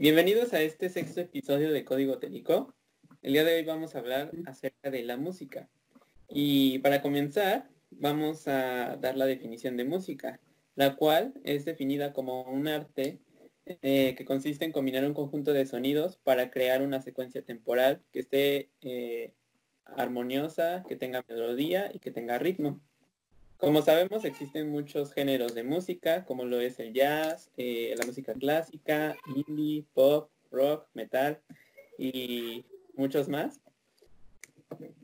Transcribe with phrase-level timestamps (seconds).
[0.00, 2.74] Bienvenidos a este sexto episodio de Código Técnico.
[3.20, 5.68] El día de hoy vamos a hablar acerca de la música.
[6.26, 10.40] Y para comenzar, vamos a dar la definición de música,
[10.74, 13.20] la cual es definida como un arte
[13.66, 18.20] eh, que consiste en combinar un conjunto de sonidos para crear una secuencia temporal que
[18.20, 19.34] esté eh,
[19.84, 22.80] armoniosa, que tenga melodía y que tenga ritmo.
[23.60, 28.32] Como sabemos, existen muchos géneros de música, como lo es el jazz, eh, la música
[28.32, 31.42] clásica, indie, pop, rock, metal
[31.98, 33.60] y muchos más.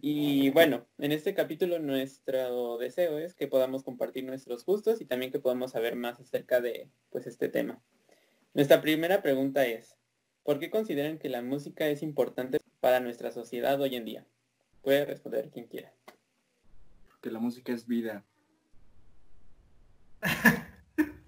[0.01, 5.31] Y bueno, en este capítulo nuestro deseo es que podamos compartir nuestros gustos y también
[5.31, 7.83] que podamos saber más acerca de pues este tema.
[8.55, 9.97] Nuestra primera pregunta es,
[10.45, 14.27] ¿por qué consideran que la música es importante para nuestra sociedad hoy en día?
[14.81, 15.93] Puede responder quien quiera.
[17.21, 18.25] Que la música es vida.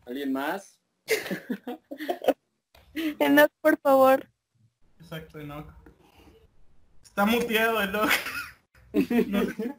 [0.07, 0.81] ¿Alguien más?
[2.95, 4.27] Enoch, por favor.
[5.01, 5.67] Exacto, Enoch.
[7.03, 8.11] Está muteado Enoch.
[9.29, 9.75] No sé.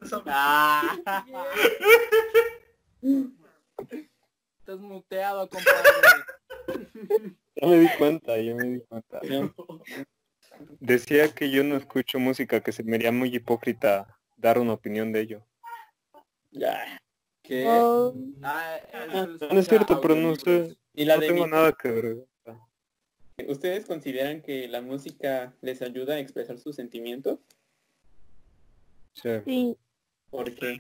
[4.59, 5.89] Estás muteado, compadre.
[7.55, 9.19] Ya me di cuenta, ya me di cuenta.
[10.79, 15.11] Decía que yo no escucho música, que se me haría muy hipócrita dar una opinión
[15.11, 15.43] de ello.
[16.51, 17.01] Ya.
[17.49, 17.65] ¿Qué?
[17.65, 18.79] Oh, Ah,
[19.39, 20.77] solo No es cierto, pero no sé.
[20.93, 22.27] Y la No de tengo mi- nada que ver.
[23.47, 27.39] ¿Ustedes consideran que la música les ayuda a expresar sus sentimientos?
[29.15, 29.29] Sí.
[29.45, 29.77] sí.
[30.29, 30.79] Porque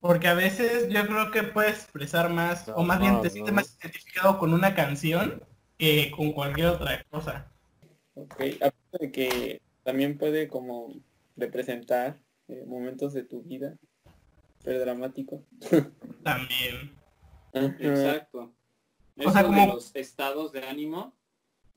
[0.00, 3.54] Porque a veces yo creo que puedes expresar más, o más No, bien te sientes
[3.54, 5.42] más identificado con una canción
[5.78, 7.50] que con cualquier otra cosa.
[8.12, 10.92] Ok, aparte de que también puede como
[11.36, 13.78] representar eh, momentos de tu vida,
[14.64, 15.42] pero dramático.
[16.22, 16.92] También.
[17.52, 18.52] Exacto.
[19.16, 21.14] O Eso sea, de como- los estados de ánimo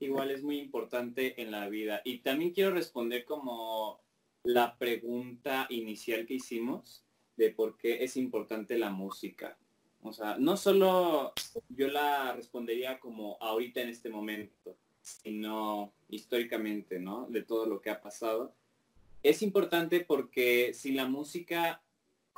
[0.00, 2.00] igual es muy importante en la vida.
[2.04, 4.00] Y también quiero responder como
[4.44, 7.04] la pregunta inicial que hicimos
[7.36, 9.56] de por qué es importante la música.
[10.02, 11.32] O sea, no solo
[11.68, 17.26] yo la respondería como ahorita en este momento, sino históricamente, ¿no?
[17.28, 18.54] De todo lo que ha pasado.
[19.22, 21.82] Es importante porque sin la música,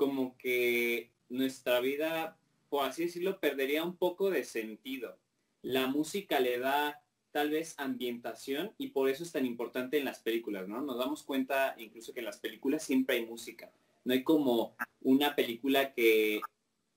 [0.01, 2.39] como que nuestra vida,
[2.71, 5.19] por así decirlo, perdería un poco de sentido.
[5.61, 7.03] La música le da
[7.33, 10.81] tal vez ambientación y por eso es tan importante en las películas, ¿no?
[10.81, 13.71] Nos damos cuenta incluso que en las películas siempre hay música.
[14.07, 16.41] No hay como una película que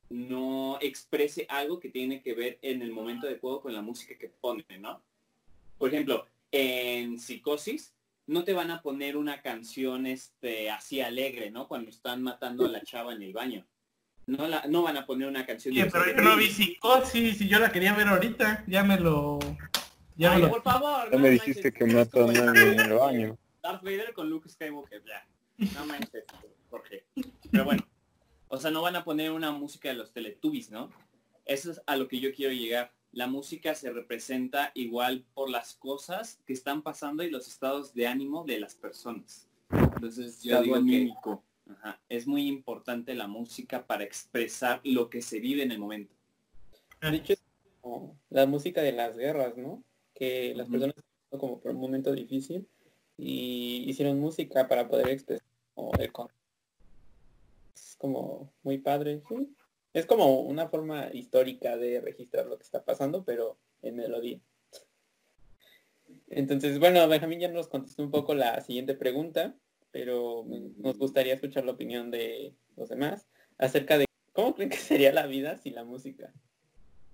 [0.10, 4.18] no exprese algo que tiene que ver en el momento de juego con la música
[4.18, 5.04] que pone, ¿no?
[5.78, 7.94] Por ejemplo, en Psicosis
[8.28, 11.68] no te van a poner una canción este así alegre, ¿no?
[11.68, 13.66] Cuando están matando a la chava en el baño.
[14.26, 17.42] No, la, no van a poner una canción Oye, de pero yo no vi psicosis
[17.42, 18.64] y yo la quería ver ahorita.
[18.68, 19.40] Ya me lo...
[20.16, 20.50] Ya me Ay, lo...
[20.50, 21.06] por favor.
[21.06, 23.38] Ya no me manches, dijiste que es mata a nadie en el baño.
[23.62, 25.28] Darth Vader con Luke Skywalker, ya.
[25.74, 26.24] No manches,
[26.70, 27.06] Jorge.
[27.52, 27.86] Pero bueno,
[28.48, 30.90] o sea, no van a poner una música de los Teletubbies, ¿no?
[31.46, 32.94] Eso es a lo que yo quiero llegar.
[33.14, 38.08] La música se representa igual por las cosas que están pasando y los estados de
[38.08, 39.48] ánimo de las personas.
[39.70, 45.22] Entonces yo Estado digo que ajá, es muy importante la música para expresar lo que
[45.22, 46.14] se vive en el momento.
[47.02, 47.44] De hecho, es
[47.82, 49.84] como la música de las guerras, ¿no?
[50.16, 50.72] Que las Ujú.
[50.74, 52.68] personas estaban pasando como por un momento difícil
[53.18, 56.30] y hicieron música para poder expresar como el con-
[57.76, 59.56] Es como muy padre, sí.
[59.94, 64.40] Es como una forma histórica de registrar lo que está pasando, pero en melodía.
[66.30, 69.56] Entonces, bueno, Benjamín ya nos contestó un poco la siguiente pregunta,
[69.92, 70.46] pero
[70.78, 73.28] nos gustaría escuchar la opinión de los demás
[73.60, 76.34] acerca de cómo creen que sería la vida sin la música.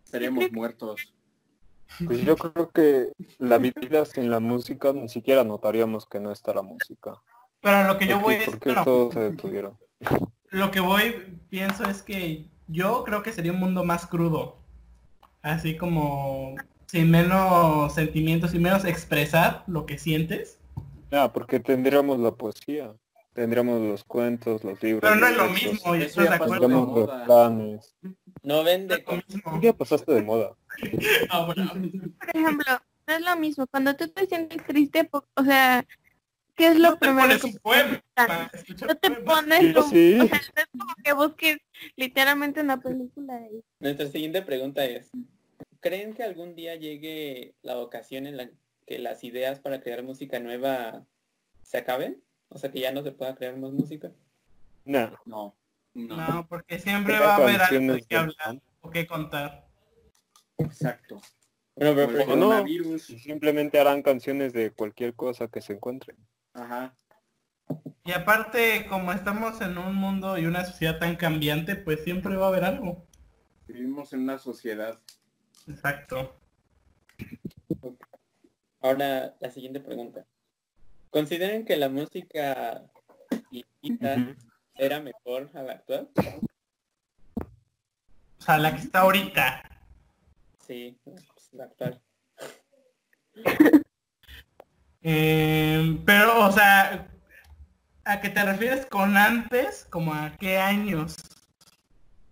[0.06, 1.14] Estaríamos muertos.
[2.06, 6.54] Pues yo creo que la vida sin la música ni siquiera notaríamos que no está
[6.54, 7.22] la música.
[7.62, 8.46] Pero lo que yo voy es...
[8.46, 9.78] porque bueno, todo se detuvieron.
[10.52, 11.14] Lo que voy,
[11.50, 14.58] pienso es que yo creo que sería un mundo más crudo.
[15.42, 16.56] Así como
[16.86, 20.60] sin menos sentimientos, sin menos expresar lo que sientes.
[21.12, 22.94] Ah, porque tendríamos la poesía,
[23.34, 25.02] tendríamos los cuentos, los libros.
[25.02, 26.68] Pero no es lo mismo, yo Eso estoy de acuerdo.
[26.68, 27.96] Los planes.
[28.44, 29.24] No vende con...
[29.62, 30.56] Ya pasaste de moda.
[31.30, 31.46] Ah.
[31.46, 31.58] Por
[32.34, 33.68] ejemplo, no es lo mismo.
[33.68, 35.86] Cuando tú te sientes triste, o sea,
[36.60, 38.02] ¿qué es lo No te primero pones que un poema.
[38.88, 40.20] No te pones Sí, como, sí.
[40.20, 41.58] o sea, no es como que busques
[41.96, 45.10] literalmente una película de Nuestra siguiente pregunta es,
[45.80, 48.50] ¿creen que algún día llegue la ocasión en la
[48.86, 51.06] que las ideas para crear música nueva
[51.64, 52.22] se acaben?
[52.50, 54.12] O sea, que ya no se pueda crear más música.
[54.86, 55.12] No.
[55.26, 55.56] No.
[55.96, 59.66] No, No, porque siempre va a haber algo de de- hablar o qué contar.
[60.58, 61.22] Exacto.
[61.76, 63.00] Bueno, pero, Como el por O no.
[63.00, 66.18] simplemente harán canciones de cualquier cosa que se encuentren.
[66.54, 66.96] Ajá.
[68.04, 72.46] Y aparte, como estamos en un mundo y una sociedad tan cambiante, pues siempre va
[72.46, 73.06] a haber algo.
[73.68, 75.00] Vivimos en una sociedad.
[75.68, 76.36] Exacto.
[78.82, 80.26] Ahora la siguiente pregunta.
[81.12, 82.90] ¿Consideran que la música
[83.52, 84.36] viejita
[84.76, 86.10] era mejor a la actual?
[88.40, 89.64] O sea, la que está ahorita.
[90.66, 92.02] Sí, pues, la actual.
[95.02, 97.08] Eh, pero, o sea,
[98.04, 99.86] ¿a qué te refieres con antes?
[99.90, 101.16] ¿Como a qué años?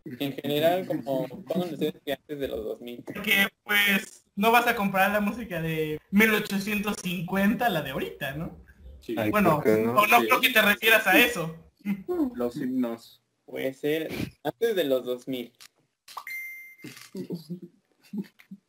[0.06, 3.04] En general, como pongan ustedes que antes de los 2000.
[3.04, 8.58] Porque, pues, no vas a comparar la música de 1850 a la de ahorita, ¿no?
[9.02, 9.16] Sí.
[9.18, 9.94] Ay, Bueno, ¿por qué no?
[9.94, 10.28] o no Sí.
[10.28, 11.56] creo que te refieras a eso.
[12.36, 13.22] Los himnos.
[13.46, 14.10] Puede ser
[14.44, 15.54] antes de los 2000.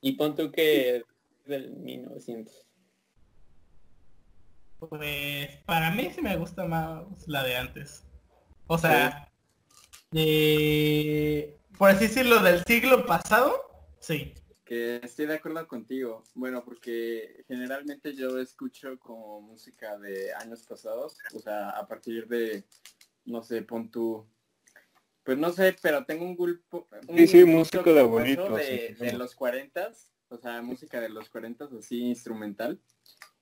[0.01, 1.03] Y pon tú que
[1.47, 2.68] del 1900.
[4.79, 8.05] Pues, para mí sí me gusta más la de antes.
[8.67, 9.31] O sea,
[10.11, 13.61] de, por así decirlo, del siglo pasado,
[13.99, 14.35] sí.
[14.65, 16.23] Que estoy de acuerdo contigo.
[16.35, 21.17] Bueno, porque generalmente yo escucho como música de años pasados.
[21.35, 22.65] O sea, a partir de,
[23.25, 24.29] no sé, pon tú.
[25.25, 26.87] Pues no sé, pero tengo un grupo.
[27.09, 29.93] un Sí, sí, música de abuelitos, De, sí, de los 40
[30.31, 32.79] o sea, música de los 40 así instrumental.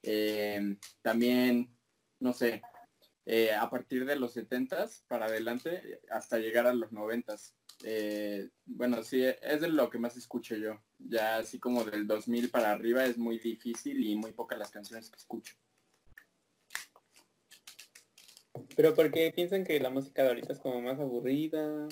[0.08, 1.76] Eh, también,
[2.20, 2.62] no sé,
[3.26, 7.54] eh, a partir de los 70s para adelante hasta llegar a los 90s.
[7.82, 10.80] Eh, bueno, sí, es de lo que más escucho yo.
[10.98, 15.10] Ya así como del 2000 para arriba es muy difícil y muy pocas las canciones
[15.10, 15.56] que escucho.
[18.76, 21.88] Pero porque piensan que la música de ahorita es como más aburrida,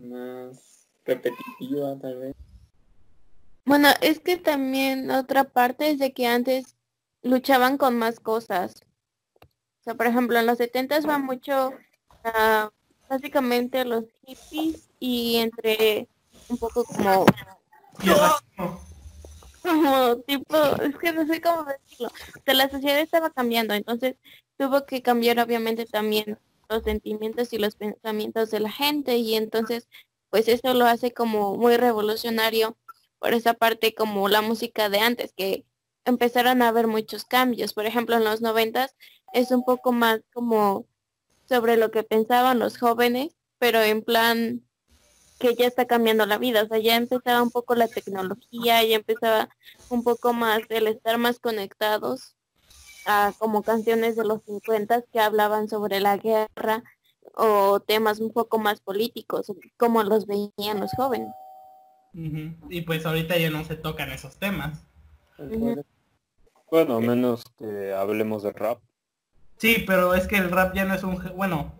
[0.00, 2.36] más repetitiva tal vez.
[3.66, 6.74] Bueno, es que también otra parte es de que antes
[7.22, 8.74] luchaban con más cosas.
[9.40, 11.72] O sea, por ejemplo, en los 70 va mucho
[12.24, 12.70] ah,
[13.08, 16.08] básicamente los hippies y entre
[16.48, 17.26] un poco como,
[19.62, 22.08] como tipo, es que no sé cómo decirlo.
[22.08, 24.16] O sea, la sociedad estaba cambiando, entonces
[24.56, 29.88] tuvo que cambiar obviamente también los sentimientos y los pensamientos de la gente y entonces
[30.30, 32.76] pues eso lo hace como muy revolucionario
[33.18, 35.66] por esa parte como la música de antes, que
[36.04, 37.72] empezaron a haber muchos cambios.
[37.72, 38.94] Por ejemplo, en los noventas
[39.32, 40.86] es un poco más como
[41.48, 44.62] sobre lo que pensaban los jóvenes, pero en plan
[45.38, 46.62] que ya está cambiando la vida.
[46.62, 49.48] O sea, ya empezaba un poco la tecnología, ya empezaba
[49.88, 52.36] un poco más el estar más conectados
[53.04, 56.84] a como canciones de los 50 que hablaban sobre la guerra
[57.34, 61.30] o temas un poco más políticos, como los veían los jóvenes.
[62.14, 62.54] Ujú.
[62.70, 64.84] Y pues ahorita ya no se tocan esos temas.
[66.72, 68.80] Bueno, menos que hablemos de rap.
[69.58, 71.22] Sí, pero es que el rap ya no es un...
[71.36, 71.78] Bueno,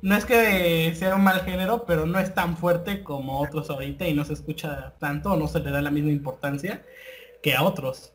[0.00, 4.06] no es que sea un mal género, pero no es tan fuerte como otros ahorita
[4.06, 6.86] y no se escucha tanto o no se le da la misma importancia
[7.42, 8.14] que a otros.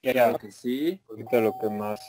[0.00, 1.02] Claro que sí.
[1.10, 2.00] Ahorita lo que más...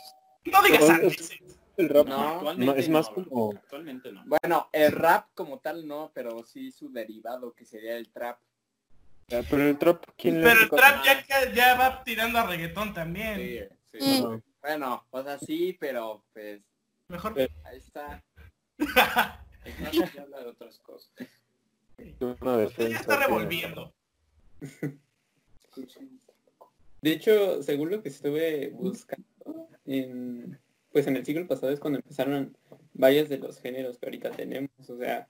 [0.44, 1.32] No digas antes.
[1.76, 3.50] El rap No, Actualmente no, es más como...
[3.50, 4.22] Actualmente no.
[4.26, 8.38] Bueno, el rap como tal no, pero sí su derivado que sería el trap.
[9.28, 11.02] Ya, Pero el trap, ¿quién le Pero el toca?
[11.02, 13.68] trap ya, ya va tirando a reggaetón también.
[13.92, 14.24] Sí, sí.
[14.60, 16.60] Bueno, o sea, sí, pero pues
[17.08, 18.22] Mejor ahí está.
[19.64, 21.12] El rap ya habla de otras cosas.
[22.20, 23.92] Una ya está revolviendo.
[27.02, 29.26] De hecho, según lo que estuve buscando,
[29.84, 30.58] en,
[30.90, 32.56] pues en el siglo pasado es cuando empezaron
[32.94, 34.70] varios de los géneros que ahorita tenemos.
[34.88, 35.28] O sea,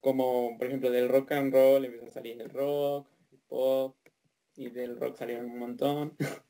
[0.00, 3.08] como por ejemplo del rock and roll empezó a salir el rock,
[3.52, 3.96] pop,
[4.56, 6.16] y del rock salieron un montón.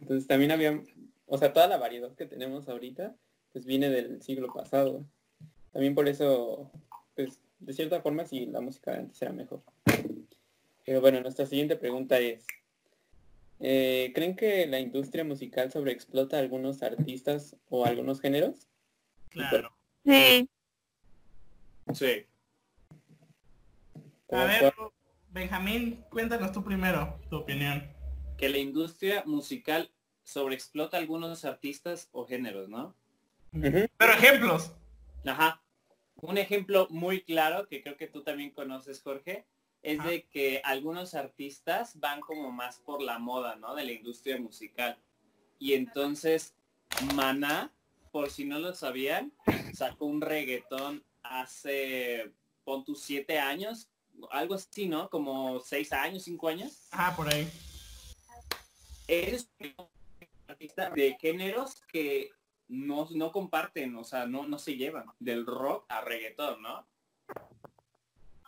[0.00, 0.82] Entonces también había,
[1.26, 3.14] o sea, toda la variedad que tenemos ahorita,
[3.52, 5.06] pues viene del siglo pasado.
[5.70, 6.72] También por eso,
[7.14, 9.62] pues de cierta forma sí, la música de antes era mejor.
[10.84, 12.44] Pero bueno, nuestra siguiente pregunta es,
[13.60, 18.66] eh, ¿creen que la industria musical sobreexplota a algunos artistas o algunos géneros?
[19.30, 19.76] Claro.
[20.04, 20.48] Sí,
[21.94, 22.26] Sí.
[24.30, 24.72] A ver,
[25.32, 27.90] Benjamín, cuéntanos tú primero tu opinión.
[28.36, 29.90] Que la industria musical
[30.24, 32.94] sobreexplota algunos artistas o géneros, ¿no?
[33.50, 34.72] Pero ejemplos.
[35.24, 35.62] Ajá.
[36.16, 39.46] Un ejemplo muy claro que creo que tú también conoces, Jorge,
[39.82, 40.10] es Ajá.
[40.10, 43.74] de que algunos artistas van como más por la moda, ¿no?
[43.74, 44.98] De la industria musical.
[45.58, 46.54] Y entonces,
[47.14, 47.72] Maná,
[48.10, 49.32] por si no lo sabían,
[49.72, 52.32] sacó un reggaetón hace,
[52.64, 53.88] pon tus siete años,
[54.30, 55.08] algo así, ¿no?
[55.08, 56.86] Como seis años, cinco años.
[56.90, 57.48] Ah, por ahí.
[59.06, 59.48] Es
[60.46, 62.30] artista de géneros que
[62.68, 66.86] no, no comparten, o sea, no, no se llevan del rock a reggaetón, ¿no?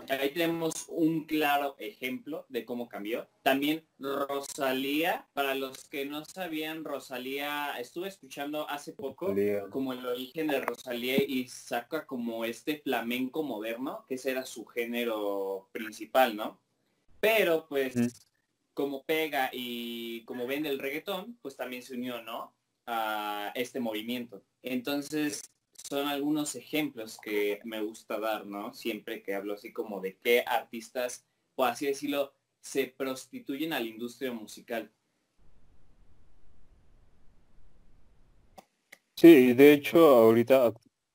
[0.08, 3.28] Ahí tenemos un claro ejemplo de cómo cambió.
[3.42, 9.64] También Rosalía, para los que no sabían, Rosalía, estuve escuchando hace poco Rosalía.
[9.70, 14.64] como el origen de Rosalía y saca como este flamenco moderno, que ese era su
[14.66, 16.60] género principal, ¿no?
[17.20, 18.06] Pero pues Mm.
[18.74, 22.52] como pega y como vende el reggaetón, pues también se unió, ¿no?
[22.86, 24.42] A este movimiento.
[24.62, 25.50] Entonces,
[25.88, 28.72] son algunos ejemplos que me gusta dar, ¿no?
[28.72, 33.86] Siempre que hablo así como de qué artistas, por así decirlo, se prostituyen a la
[33.86, 34.90] industria musical.
[39.16, 40.72] Sí, de hecho ahorita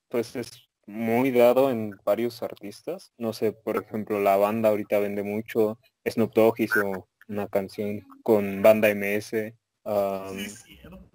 [0.08, 3.12] pues es muy dado en varios artistas.
[3.18, 5.78] No sé, por ejemplo, la banda ahorita vende mucho.
[6.04, 9.54] Snoop Dogg hizo una canción con banda MS.
[9.84, 11.10] um, Sí, es cierto.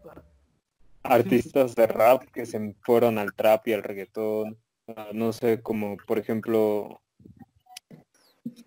[1.06, 4.58] Artistas de rap que se fueron al trap y al reggaetón.
[4.88, 7.02] Ah, no sé, como por ejemplo,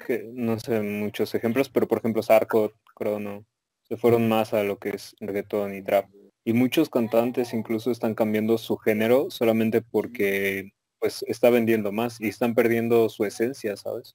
[0.07, 3.45] que no sé muchos ejemplos, pero por ejemplo Sarko, Crono,
[3.83, 6.07] se fueron más a lo que es reggaetón y trap.
[6.45, 12.29] Y muchos cantantes incluso están cambiando su género solamente porque pues está vendiendo más y
[12.29, 14.15] están perdiendo su esencia, ¿sabes?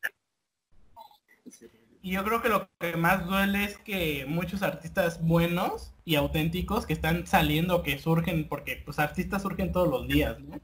[2.03, 6.85] Y yo creo que lo que más duele es que muchos artistas buenos y auténticos
[6.85, 10.59] que están saliendo, que surgen, porque pues artistas surgen todos los días, ¿no?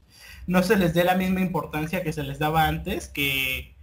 [0.46, 3.74] No se les dé la misma importancia que se les daba antes, que,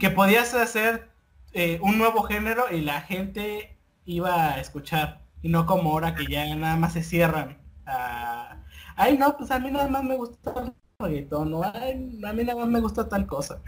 [0.00, 1.10] que podías hacer
[1.52, 6.26] eh, un nuevo género y la gente iba a escuchar, y no como ahora que
[6.28, 7.58] ya nada más se cierran.
[7.86, 8.64] a,
[8.96, 12.44] Ay, no, pues a mí nada más me gusta el reggaetón, o "Ay, a mí
[12.44, 13.62] nada más me gusta tal cosa.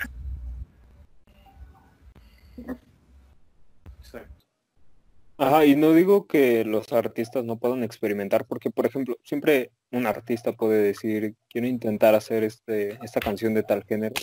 [5.40, 10.04] Ajá, y no digo que los artistas no puedan experimentar, porque por ejemplo, siempre un
[10.06, 14.16] artista puede decir, quiero intentar hacer este, esta canción de tal género.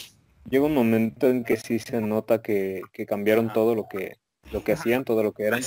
[0.50, 4.17] Llega un momento en que sí se nota que, que cambiaron todo lo que,
[4.51, 5.62] lo que hacían, todo lo que eran,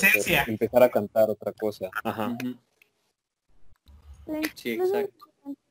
[0.47, 1.89] empezar a cantar otra cosa.
[2.03, 2.37] Ajá.
[4.53, 5.25] Sí, exacto.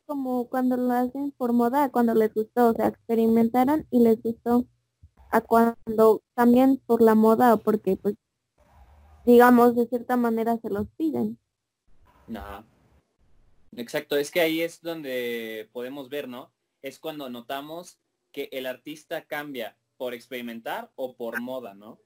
[0.06, 4.64] como cuando lo hacen por moda, cuando les gustó, o sea, experimentaron y les gustó.
[5.30, 8.16] A cuando cambian por la moda o porque, pues,
[9.24, 11.38] digamos, de cierta manera se los piden.
[12.34, 12.64] Ajá.
[13.76, 16.50] Exacto, es que ahí es donde podemos ver, ¿no?
[16.82, 17.98] Es cuando notamos
[18.32, 21.98] que el artista cambia por experimentar o por moda, ¿no?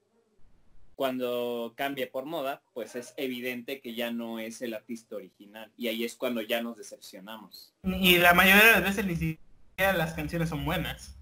[0.95, 5.71] Cuando cambia por moda, pues es evidente que ya no es el artista original.
[5.75, 7.73] Y ahí es cuando ya nos decepcionamos.
[7.83, 11.17] Y la mayoría de las veces ni siquiera las canciones son buenas.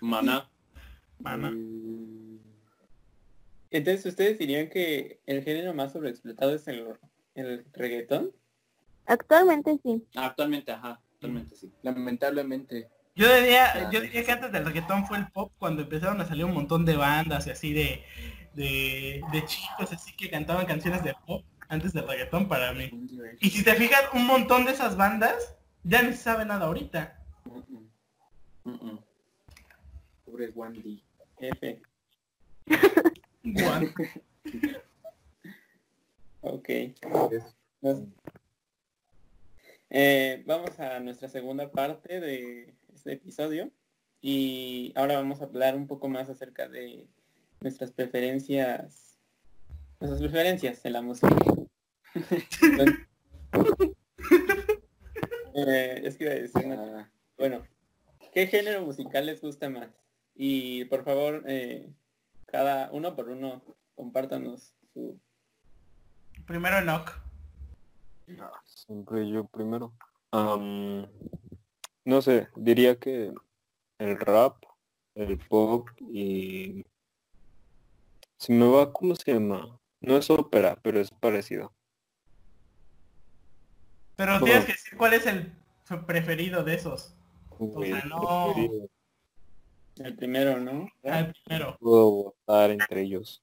[0.00, 0.50] Maná.
[1.18, 1.52] Mamá.
[3.70, 6.86] Entonces, ¿ustedes dirían que el género más sobreexplotado es el,
[7.34, 8.32] el reggaetón?
[9.06, 10.06] Actualmente sí.
[10.14, 11.00] Actualmente, ajá.
[11.14, 11.72] Actualmente sí.
[11.82, 12.88] Lamentablemente.
[13.14, 16.26] Yo diría, Ah, yo diría que antes del reggaetón fue el pop cuando empezaron a
[16.26, 18.04] salir un montón de bandas y así de,
[18.54, 22.90] de, de chicos así que cantaban canciones de pop antes del reggaetón para mí.
[23.40, 27.18] Y si te fijas, un montón de esas bandas ya ni se sabe nada ahorita.
[28.64, 28.98] Mm, mm.
[30.24, 31.02] Pobre Wandy.
[31.40, 31.82] F.
[36.40, 36.68] Ok.
[39.90, 43.70] Eh, vamos a nuestra segunda parte de este episodio
[44.20, 47.06] y ahora vamos a hablar un poco más acerca de
[47.60, 49.18] nuestras preferencias,
[50.00, 51.36] nuestras preferencias en la música.
[55.60, 56.62] Eh, es que iba a decir
[57.36, 57.66] Bueno,
[58.32, 59.88] ¿qué género musical les gusta más?
[60.36, 61.88] Y por favor, eh,
[62.50, 63.62] cada uno por uno,
[63.94, 65.20] compártanos su...
[66.46, 67.12] Primero Enoch.
[68.64, 69.92] Siempre yo primero.
[70.32, 73.32] No sé, diría que
[73.98, 74.64] el rap,
[75.14, 76.84] el pop y...
[78.38, 79.78] Si me va, ¿cómo se llama?
[80.00, 81.72] No es ópera, pero es parecido.
[84.16, 85.52] Pero tienes que decir cuál es el
[86.06, 87.14] preferido de esos.
[87.58, 88.52] Uy, sea, no.
[88.54, 88.88] preferido.
[90.00, 90.88] El primero, ¿no?
[91.04, 91.76] Al primero.
[91.80, 93.42] Puedo votar entre ellos.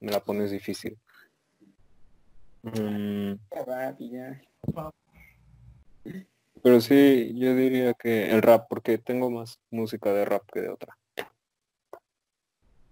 [0.00, 0.96] Me la pones difícil.
[2.62, 3.34] Mm,
[6.62, 10.68] pero sí, yo diría que el rap, porque tengo más música de rap que de
[10.70, 10.98] otra.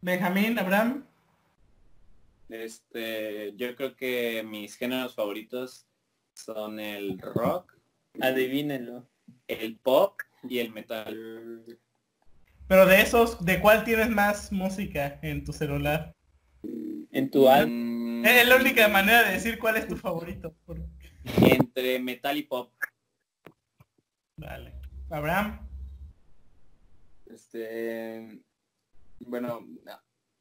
[0.00, 1.06] Benjamín, Abraham.
[2.48, 5.86] Este, yo creo que mis géneros favoritos
[6.34, 7.74] son el rock,
[8.20, 9.08] Adivínenlo.
[9.48, 11.78] el pop y el metal.
[12.68, 16.14] Pero de esos, ¿de cuál tienes más música en tu celular?
[17.12, 18.20] En tu álbum.
[18.22, 20.54] Mm, Es la única manera de decir cuál es tu favorito.
[21.42, 22.72] Entre metal y pop.
[24.36, 24.74] Vale.
[25.10, 25.60] Abraham.
[27.26, 28.40] Este,
[29.20, 29.66] bueno,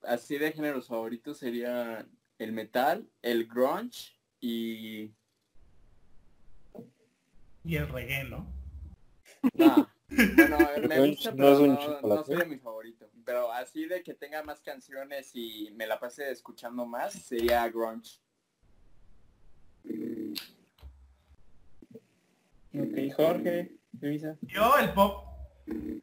[0.04, 5.12] así de géneros favoritos sería el metal, el grunge y
[7.64, 8.48] Y el reggae, ¿no?
[9.54, 10.58] nah, bueno,
[10.88, 13.10] me grunge gusta, no pero es un no, sería mi favorito.
[13.26, 18.20] Pero así de que tenga más canciones y me la pase escuchando más sería grunge.
[22.74, 24.38] Ok, Jorge, Luisa.
[24.42, 25.26] Yo el pop.
[25.68, 26.02] En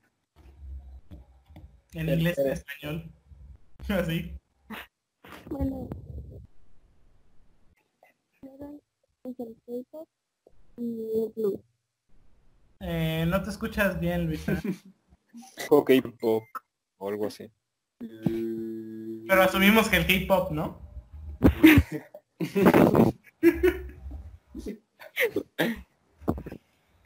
[1.93, 3.13] Pero- inglés y en español.
[3.89, 4.33] Así.
[5.51, 5.89] Bueno.
[9.25, 10.09] Es el K-pop
[10.79, 10.83] y
[11.25, 11.61] el blues.
[12.85, 14.61] Eh, no te escuchas bien, Luisa.
[15.69, 16.43] Hockey pop
[16.99, 17.51] o algo así.
[17.99, 20.81] Pero asumimos que el K-pop, ¿no?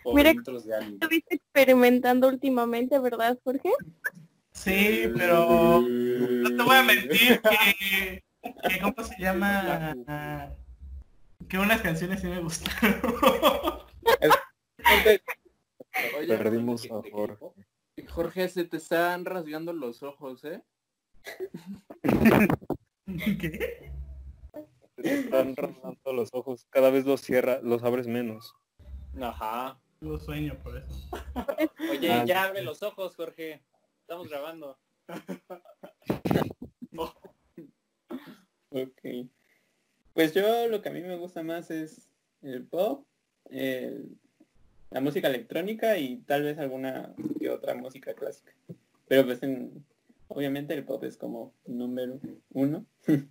[0.04, 0.30] O Mira-.
[0.30, 3.70] Estuviste experimentando últimamente, ¿verdad, Jorge?
[4.52, 8.24] Sí, pero no te voy a mentir que,
[8.68, 9.94] que ¿cómo se llama?
[11.48, 13.02] Que unas canciones sí me gustaron.
[16.18, 17.46] Oye, Perdimos ¿de a Jorge.
[18.08, 20.62] Jorge, se te están rasgando los ojos, ¿eh?
[23.40, 23.90] ¿Qué?
[24.96, 26.66] Te están rasgando los ojos.
[26.70, 28.54] Cada vez los cierra, los abres menos.
[29.20, 29.78] Ajá.
[30.00, 31.08] Tuvo sueño por eso.
[31.90, 32.24] Oye, Ah.
[32.26, 33.62] ya abre los ojos, Jorge.
[34.02, 34.78] Estamos grabando.
[38.70, 39.00] Ok.
[40.12, 42.10] Pues yo lo que a mí me gusta más es
[42.42, 43.06] el pop,
[43.50, 44.18] el-
[44.90, 48.52] la música electrónica y tal vez alguna que otra música clásica.
[49.08, 49.84] Pero pues en-
[50.28, 52.18] obviamente el pop es como número
[52.50, 52.86] uno.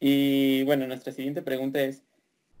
[0.00, 2.04] y bueno, nuestra siguiente pregunta es,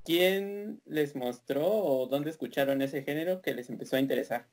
[0.04, 4.46] ¿quién les mostró o dónde escucharon ese género que les empezó a interesar?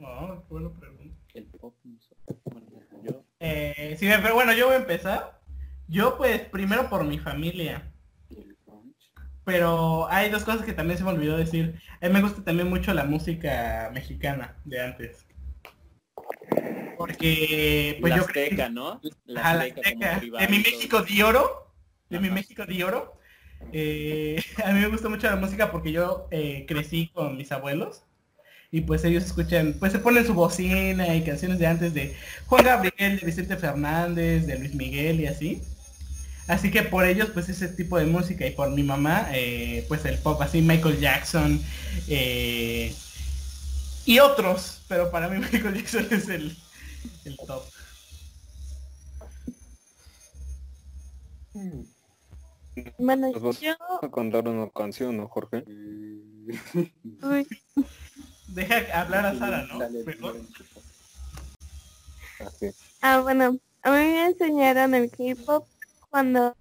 [0.00, 1.16] Oh, qué buena pregunta.
[1.34, 1.74] El pop.
[2.44, 2.68] Bueno,
[3.04, 3.24] yo.
[3.38, 5.40] Eh, sí, pero bueno, yo voy a empezar.
[5.88, 7.91] Yo pues primero por mi familia.
[9.44, 11.80] Pero hay dos cosas que también se me olvidó decir.
[12.00, 15.26] A mí me gusta también mucho la música mexicana de antes.
[16.96, 19.04] Porque pues la yo Azteca, ¿no?
[19.24, 20.16] La Azteca como Azteca.
[20.16, 20.58] tribal de mi.
[20.58, 21.74] México de oro.
[22.08, 22.30] De mi.
[22.30, 23.18] México de oro.
[23.72, 28.04] eh, a mí me gusta mucho la música porque yo eh, crecí con mis abuelos.
[28.70, 32.64] Y pues ellos escuchan, pues se ponen su bocina y canciones de antes de Juan
[32.64, 35.71] Gabriel, de Vicente Fernández, de Luis Miguel y así.
[36.48, 40.04] Así que por ellos pues ese tipo de música y por mi mamá eh, pues
[40.04, 41.60] el pop así, Michael Jackson
[42.08, 42.94] eh,
[44.04, 44.82] y otros.
[44.88, 46.56] Pero para mí Michael Jackson es el,
[47.24, 47.62] el top.
[52.98, 53.74] Bueno, Pues vos- yo...
[54.00, 55.64] a contar una canción, ¿no, Jorge?
[55.66, 57.46] uy,
[58.48, 59.78] Deja hablar a Sara, ¿no?
[59.78, 60.34] Dale, Mejor.
[60.34, 60.46] dale.
[62.40, 62.66] Así.
[63.00, 65.66] Ah, bueno, a mí me enseñaron el K-pop
[66.12, 66.54] cuando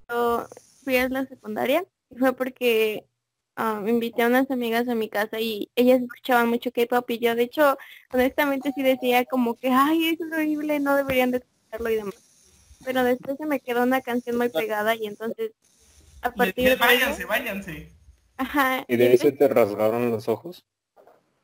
[0.84, 1.86] fui a la secundaria.
[2.18, 3.06] Fue porque
[3.58, 7.36] ah, invité a unas amigas a mi casa y ellas escuchaban mucho K-pop y yo,
[7.36, 7.78] de hecho,
[8.14, 12.16] honestamente sí decía como que, ay, es horrible, no deberían de escucharlo y demás.
[12.84, 15.52] Pero después se me quedó una canción muy pegada y entonces
[16.22, 17.92] a partir de eso- váyanse, váyanse.
[18.38, 20.66] ajá, ¿Y de ese te rasgaron los ojos?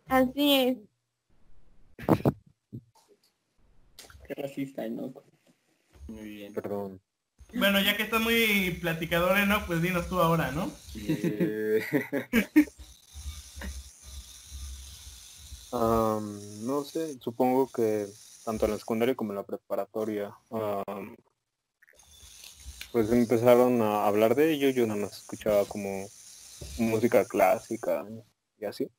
[0.07, 0.77] así es.
[4.27, 5.13] Qué racista, ¿no?
[6.07, 6.53] Muy bien.
[6.53, 7.01] Perdón.
[7.53, 9.65] Bueno, ya que estás muy platicador, ¿no?
[9.65, 10.71] Pues dinos tú ahora, ¿no?
[15.71, 18.09] Am, no sé, supongo que
[18.43, 21.15] tanto en la secundaria como en la preparatoria, am,
[22.91, 26.09] pues empezaron a hablar de ello, yo nada más escuchaba como
[26.77, 28.05] música clásica
[28.59, 28.89] y así.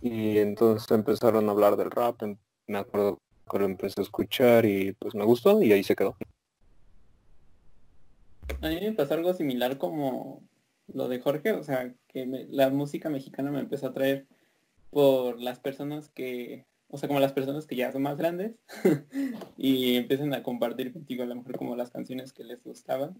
[0.00, 2.36] Y entonces empezaron a hablar del rap, em-
[2.66, 3.18] me acuerdo
[3.50, 6.16] que lo empecé a escuchar y pues me gustó y ahí se quedó.
[8.60, 10.42] A mí me pasó algo similar como
[10.88, 14.26] lo de Jorge, o sea, que me- la música mexicana me empezó a traer
[14.90, 18.54] por las personas que, o sea, como las personas que ya son más grandes
[19.56, 23.18] y empiezan a compartir contigo a lo mejor como las canciones que les gustaban.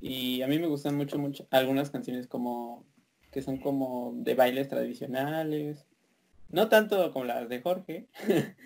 [0.00, 2.84] Y a mí me gustan mucho, mucho algunas canciones como
[3.30, 5.86] que son como de bailes tradicionales.
[6.50, 8.08] No tanto como las de Jorge,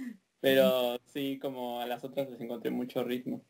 [0.41, 3.43] pero sí como a las otras les encontré mucho ritmo.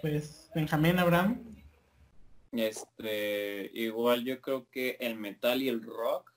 [0.00, 1.56] Pues Benjamín Abraham.
[2.52, 6.32] Este, igual yo creo que el metal y el rock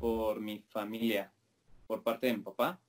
[0.00, 1.32] por mi familia,
[1.86, 2.80] por parte de mi papá,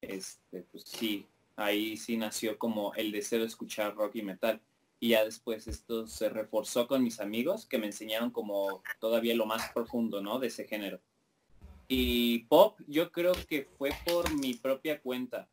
[0.00, 4.62] este, pues sí, ahí sí nació como el deseo de escuchar rock y metal.
[5.00, 9.44] Y ya después esto se reforzó con mis amigos que me enseñaron como todavía lo
[9.44, 10.38] más profundo, ¿no?
[10.38, 11.00] De ese género.
[11.88, 15.48] Y pop, yo creo que fue por mi propia cuenta.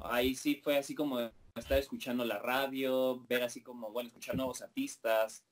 [0.00, 1.30] Ahí sí fue así como
[1.60, 5.44] estar escuchando la radio, ver así como, bueno, escuchar nuevos artistas.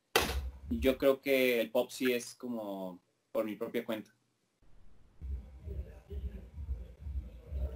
[0.69, 4.13] Yo creo que el pop sí es como por mi propia cuenta.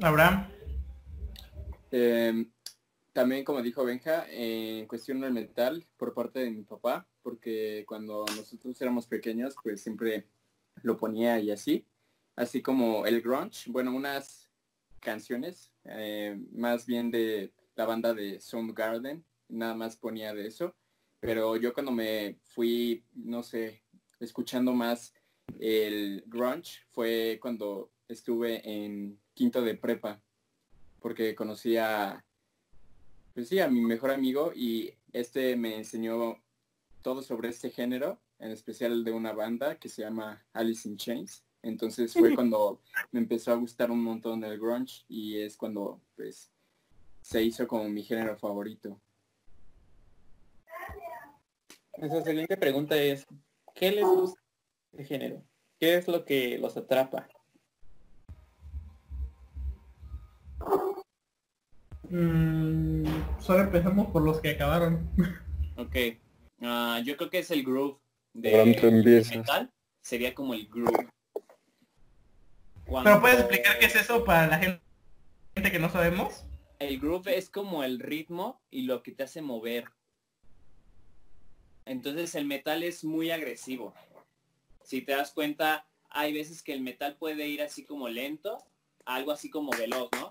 [0.03, 0.49] Abraham.
[1.93, 2.47] Eh,
[3.12, 8.25] también, como dijo Benja, en cuestión del metal por parte de mi papá, porque cuando
[8.37, 10.27] nosotros éramos pequeños, pues siempre
[10.83, 11.87] lo ponía y así.
[12.35, 14.51] Así como el grunge, bueno, unas
[15.01, 20.75] canciones, eh, más bien de la banda de Soundgarden, nada más ponía de eso.
[21.21, 23.83] Pero yo cuando me fui, no sé,
[24.21, 25.15] escuchando más
[25.59, 30.21] el grunge, fue cuando estuve en quinto de prepa,
[31.01, 32.25] porque conocí a,
[33.35, 36.43] pues sí, a mi mejor amigo y este me enseñó
[37.03, 41.45] todo sobre este género, en especial de una banda que se llama Alice in Chains.
[41.62, 42.81] Entonces fue cuando
[43.12, 46.51] me empezó a gustar un montón el grunge y es cuando pues
[47.27, 49.01] se hizo como mi género favorito.
[51.95, 53.27] Esa siguiente pregunta es,
[53.75, 54.41] ¿qué les gusta
[54.93, 55.43] de género?
[55.81, 57.27] ¿Qué es lo que los atrapa?
[62.09, 63.07] Mm,
[63.41, 65.11] solo empezamos por los que acabaron.
[65.79, 65.95] Ok.
[66.62, 67.99] Ah, yo creo que es el groove
[68.33, 69.71] de metal.
[70.01, 71.11] Sería como el groove.
[73.05, 74.81] Pero puedes explicar qué es eso para la gente
[75.71, 76.47] que no sabemos.
[76.79, 79.87] El groove es como el ritmo y lo que te hace mover.
[81.87, 83.95] Entonces el metal es muy agresivo.
[84.83, 88.59] Si te das cuenta, hay veces que el metal puede ir así como lento,
[89.05, 90.31] algo así como veloz, ¿no?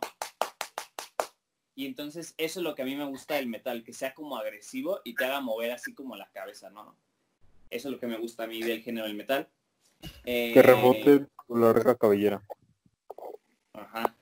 [1.76, 4.38] Y entonces eso es lo que a mí me gusta del metal, que sea como
[4.38, 6.96] agresivo y te haga mover así como la cabeza, ¿no?
[7.70, 9.50] Eso es lo que me gusta a mí del género del metal.
[10.24, 12.42] Eh, Que rebote tu larga cabellera.
[13.74, 14.16] Ajá.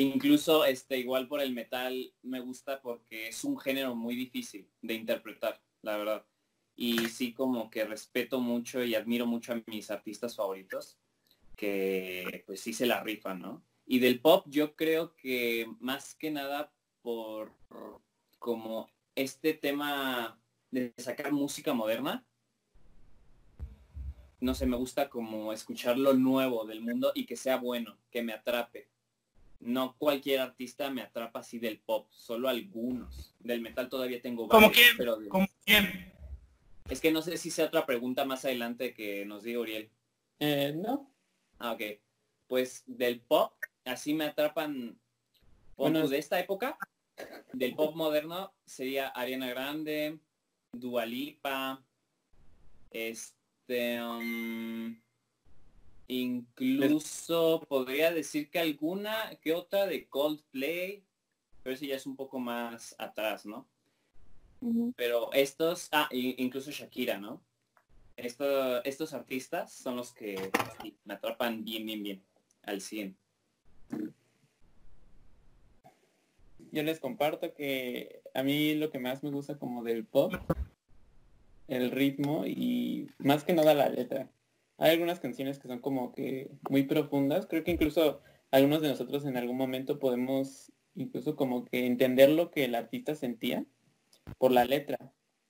[0.00, 4.94] Incluso este igual por el metal me gusta porque es un género muy difícil de
[4.94, 6.26] interpretar, la verdad.
[6.74, 10.98] Y sí como que respeto mucho y admiro mucho a mis artistas favoritos
[11.56, 13.62] que pues sí se la rifan, ¿no?
[13.84, 17.52] Y del pop yo creo que más que nada por
[18.38, 22.24] como este tema de sacar música moderna,
[24.40, 28.22] no sé, me gusta como escuchar lo nuevo del mundo y que sea bueno, que
[28.22, 28.89] me atrape.
[29.60, 33.34] No cualquier artista me atrapa así del pop, solo algunos.
[33.38, 34.96] Del metal todavía tengo ¿Como varios, quién?
[34.96, 36.12] pero de- ¿Cómo quién?
[36.88, 39.90] es que no sé si sea otra pregunta más adelante que nos diga Uriel.
[40.40, 41.14] Eh, no,
[41.58, 41.82] Ah, ok.
[42.48, 43.52] Pues del pop,
[43.84, 44.98] así me atrapan
[45.76, 46.78] pop Bueno, de esta época.
[47.52, 50.18] Del pop moderno sería Ariana Grande,
[50.72, 51.84] Dua Lipa,
[52.90, 54.98] este, um,
[56.10, 61.04] incluso podría decir que alguna que otra de Coldplay,
[61.62, 63.68] pero eso ya es un poco más atrás, ¿no?
[64.96, 67.42] Pero estos, ah, incluso Shakira, ¿no?
[68.16, 70.50] Esto- estos artistas son los que
[70.82, 72.24] sí, me atrapan bien, bien, bien,
[72.62, 73.16] al 100.
[76.72, 80.32] yo les comparto que a mí lo que más me gusta como del pop,
[81.68, 84.30] el ritmo y más que nada la letra.
[84.80, 87.46] Hay algunas canciones que son como que muy profundas.
[87.46, 92.50] Creo que incluso algunos de nosotros en algún momento podemos incluso como que entender lo
[92.50, 93.64] que el artista sentía
[94.38, 94.96] por la letra.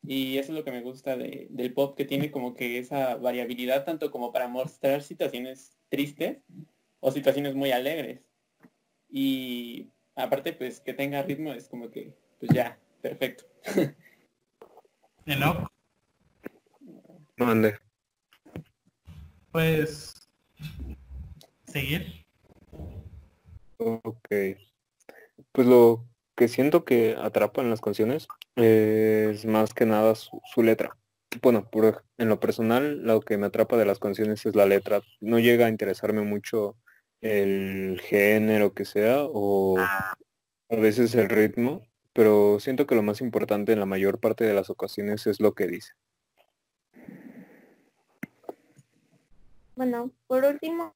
[0.03, 3.15] Y eso es lo que me gusta de- del pop, que tiene como que esa
[3.17, 6.39] variabilidad tanto como para mostrar situaciones tristes
[6.99, 8.21] o situaciones muy alegres.
[9.09, 13.45] Y aparte pues que tenga ritmo es como que pues ya, perfecto.
[15.27, 15.71] Enoch.
[17.37, 17.79] Mande.
[19.53, 20.29] Pues
[21.67, 22.27] seguir.
[23.79, 24.29] Ok.
[25.53, 30.97] Pues lo que siento que atrapa en las canciones es más que nada su, letra.
[31.43, 35.03] Bueno, por, en lo personal, lo que me atrapa de las canciones es la letra.
[35.21, 36.77] No llega a interesarme mucho
[37.21, 40.15] el género que sea o a
[40.77, 41.83] veces el ritmo,
[42.13, 45.55] pero siento que lo más importante en la mayor parte de las ocasiones es lo
[45.55, 45.93] que dice.
[49.81, 50.95] Bueno, por último,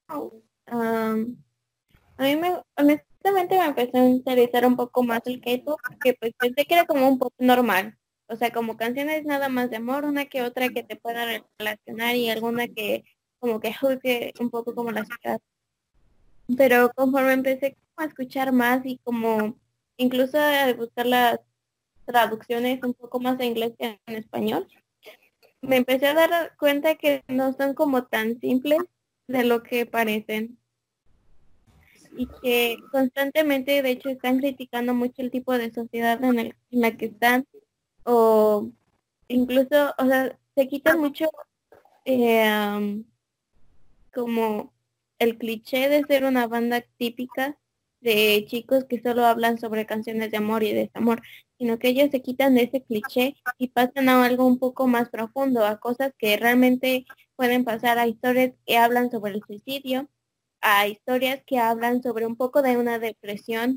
[0.66, 1.42] am,
[2.18, 6.32] a mí me, honestamente me empezó a interesar un poco más el K-pop, porque pues
[6.38, 7.96] pensé que era como un pop normal.
[8.26, 11.24] O sea, como canciones nada más de amor, una que otra que te pueda
[11.58, 13.04] relacionar y alguna que
[13.38, 15.40] como que juzgue un poco como la ciudad.
[16.54, 19.58] Pero conforme empecé a escuchar más y como
[19.96, 21.40] incluso a buscar las
[22.04, 24.68] traducciones un poco más de inglés que en español,
[25.64, 28.80] me empecé a dar cuenta que no son como tan simples
[29.26, 30.58] de lo que parecen.
[32.16, 36.80] Y que constantemente de hecho están criticando mucho el tipo de sociedad en, el, en
[36.80, 37.46] la que están.
[38.04, 38.70] O
[39.28, 41.28] incluso o sea se quitan mucho
[42.04, 43.02] eh,
[44.12, 44.72] como
[45.18, 47.58] el cliché de ser una banda típica
[48.04, 51.22] de chicos que solo hablan sobre canciones de amor y desamor,
[51.58, 55.08] sino que ellos se quitan de ese cliché y pasan a algo un poco más
[55.08, 60.08] profundo, a cosas que realmente pueden pasar, a historias que hablan sobre el suicidio,
[60.60, 63.76] a historias que hablan sobre un poco de una depresión,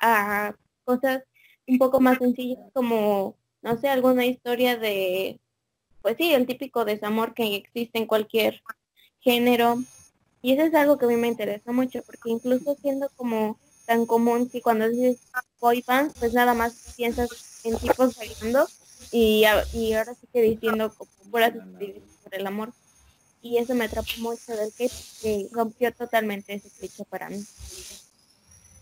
[0.00, 1.24] a cosas
[1.66, 5.40] un poco más sencillas como, no sé, alguna historia de,
[6.02, 8.62] pues sí, el típico desamor que existe en cualquier
[9.18, 9.78] género,
[10.42, 14.06] y eso es algo que a mí me interesa mucho, porque incluso siendo como tan
[14.06, 15.18] común que cuando dices
[15.60, 17.28] boy band, pues nada más piensas
[17.64, 18.66] en tipos bailando
[19.12, 21.52] y, y ahora sí que diciendo como puras
[22.24, 22.72] sobre el amor.
[23.42, 24.90] Y eso me atrapó mucho del que,
[25.22, 27.44] que rompió totalmente ese cliché para mí.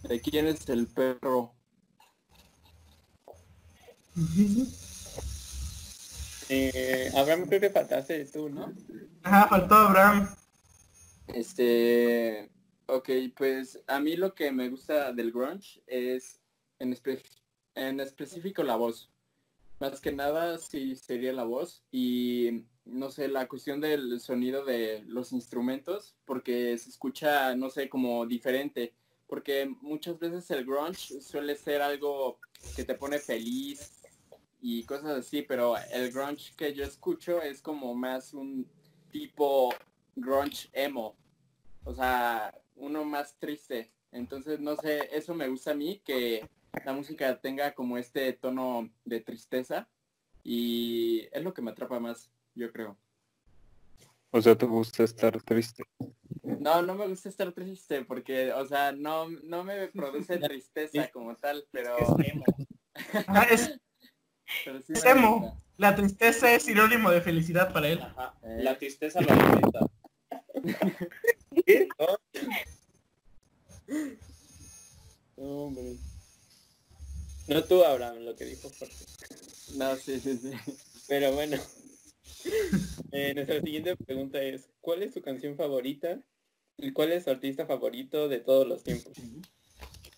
[0.02, 1.52] ¿De quién es el perro?
[6.48, 8.72] eh, Abraham, creo que faltaste tú, ¿no?
[9.22, 10.34] Ajá, faltó Abraham.
[11.38, 12.50] Este,
[12.86, 16.40] ok, pues a mí lo que me gusta del grunge es
[16.80, 17.22] en, espe
[17.76, 19.08] en específico la voz.
[19.78, 25.04] Más que nada sí sería la voz y no sé, la cuestión del sonido de
[25.06, 28.92] los instrumentos, porque se escucha, no sé, como diferente.
[29.28, 32.40] Porque muchas veces el grunge suele ser algo
[32.74, 34.02] que te pone feliz
[34.60, 38.68] y cosas así, pero el grunge que yo escucho es como más un
[39.12, 39.72] tipo
[40.16, 41.16] grunge emo.
[41.84, 43.90] O sea, uno más triste.
[44.12, 46.48] Entonces, no sé, eso me gusta a mí, que
[46.84, 49.88] la música tenga como este tono de tristeza.
[50.42, 52.96] Y es lo que me atrapa más, yo creo.
[54.30, 55.84] O sea, ¿te gusta estar triste?
[56.42, 61.34] No, no me gusta estar triste porque, o sea, no, no me produce tristeza como
[61.36, 61.96] tal, pero...
[61.98, 62.44] Es emo.
[63.50, 63.80] es,
[64.64, 65.56] pero sí es emo.
[65.76, 68.02] La tristeza es sinónimo de felicidad para él.
[68.02, 68.34] Ajá.
[68.42, 69.80] La tristeza lo alimenta.
[71.68, 71.86] ¿Qué?
[75.36, 75.96] Hombre.
[77.46, 79.04] No tú, Abraham, lo que dijo Jorge.
[79.76, 80.50] No, sí, sí, sí.
[81.08, 81.58] Pero bueno.
[83.10, 86.20] Eh, nuestra siguiente pregunta es, ¿cuál es tu canción favorita?
[86.76, 89.14] ¿Y cuál es tu artista favorito de todos los tiempos?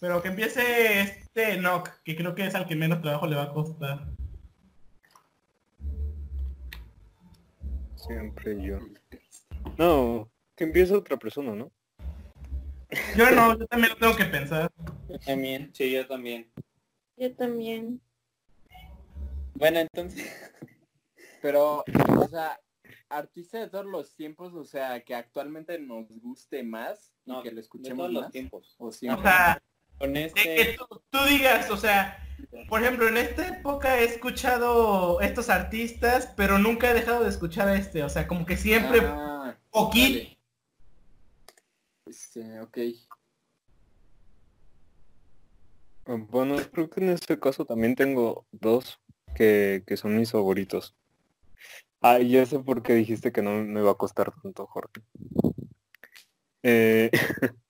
[0.00, 3.44] Pero que empiece este Enoch, que creo que es al que menos trabajo le va
[3.44, 4.08] a costar.
[7.94, 8.80] Siempre yo.
[9.78, 11.72] No, que empiece otra persona, ¿no?
[13.16, 14.70] Yo no, yo también lo tengo que pensar.
[15.08, 15.70] Yo también.
[15.72, 16.52] Sí, yo también.
[17.16, 17.98] Yo también.
[19.54, 20.26] Bueno, entonces...
[21.42, 21.82] Pero,
[22.18, 22.60] o sea,
[23.08, 27.48] artista de todos los tiempos, o sea, que actualmente nos guste más y No, que
[27.48, 28.74] lo De escuchemos todos los tiempos.
[28.78, 29.22] O O siempre.
[29.22, 29.62] sea,
[29.98, 30.42] Con de este...
[30.42, 32.22] que tú, tú digas, o sea,
[32.68, 37.68] por ejemplo, en esta época he escuchado estos artistas, pero nunca he dejado de escuchar
[37.68, 38.02] a este.
[38.02, 40.18] O sea, como que siempre Ah, poquito.
[40.18, 40.39] vale.
[42.10, 42.78] Este, ok.
[46.28, 49.00] Bueno, creo que en este caso también tengo dos
[49.36, 50.96] que, que son mis favoritos.
[52.00, 55.02] Ah, ya sé por qué dijiste que no me va a costar tanto, Jorge.
[56.64, 57.12] Eh,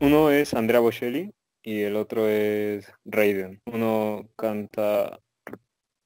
[0.00, 3.60] uno es Andrea Bocelli y el otro es Raiden.
[3.66, 5.20] Uno canta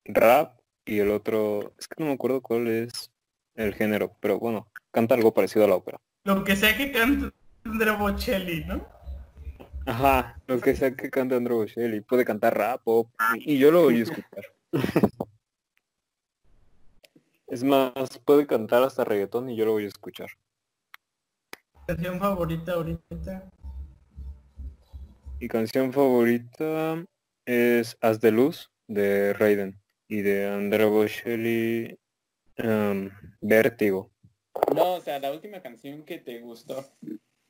[0.04, 3.12] rap y el otro, es que no me acuerdo cuál es
[3.54, 6.00] el género, pero bueno, canta algo parecido a la ópera.
[6.24, 8.86] Lo que sea que cante Andrea Bocelli, ¿no?
[9.86, 12.00] Ajá, lo que sea que cante Andrea Bocelli.
[12.00, 14.44] Puede cantar rap, pop, y yo lo voy a escuchar.
[17.50, 17.92] Es más,
[18.24, 20.28] puede cantar hasta reggaetón y yo lo voy a escuchar.
[21.88, 23.50] Canción favorita ahorita.
[25.40, 27.04] Mi canción favorita
[27.44, 31.98] es Haz de Luz de Raiden y de Andrea Bocelli
[32.54, 34.12] em, Vértigo.
[34.74, 36.84] No, o sea, la última canción que te gustó.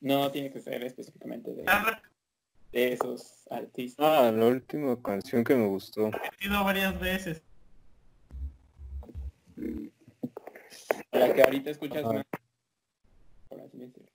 [0.01, 1.67] No tiene que ser específicamente de,
[2.73, 4.07] de esos artistas.
[4.07, 6.11] Ah, la última canción que me gustó.
[6.11, 7.43] repetido varias veces.
[11.13, 12.15] La que ahorita escuchas Ajá.
[12.15, 12.25] más.
[13.49, 14.11] Por así decirlo.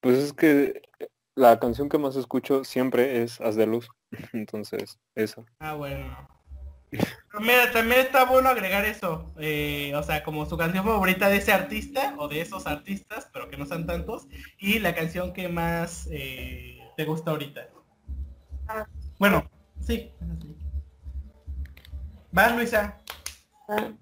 [0.00, 0.82] Pues es que
[1.36, 3.88] la canción que más escucho siempre es Haz de Luz.
[4.32, 5.44] Entonces, esa.
[5.60, 6.28] Ah, bueno.
[7.38, 9.32] Mira, también está bueno agregar eso.
[9.38, 13.48] eh, o sea, como su canción favorita de ese artista o de esos artistas, pero
[13.48, 14.26] que no sean tantos.
[14.58, 17.68] Y la canción que más eh, te gusta ahorita.
[18.68, 18.86] Ah.
[19.18, 19.48] Bueno,
[19.80, 20.10] sí.
[22.32, 22.98] Vas, Luisa.
[23.68, 23.92] Ah,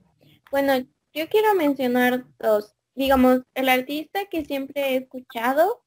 [0.50, 0.78] Bueno,
[1.12, 2.74] yo quiero mencionar dos.
[2.94, 5.84] Digamos, el artista que siempre he escuchado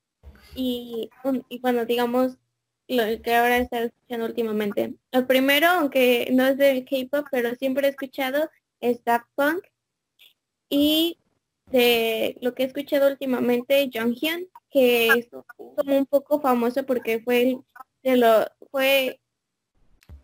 [0.56, 1.10] y,
[1.50, 2.38] y bueno, digamos,
[2.96, 4.96] lo que ahora he estado escuchando últimamente.
[5.12, 8.50] El primero, aunque no es del K-pop, pero siempre he escuchado,
[8.80, 9.64] es Daft Punk.
[10.70, 11.18] Y
[11.68, 17.42] de lo que he escuchado últimamente, Jonghyun, que es como un poco famoso porque fue
[17.42, 17.58] el,
[18.04, 19.20] de lo, fue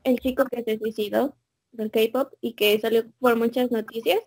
[0.04, 1.36] el chico que se suicidó
[1.72, 4.20] del K-pop y que salió por muchas noticias.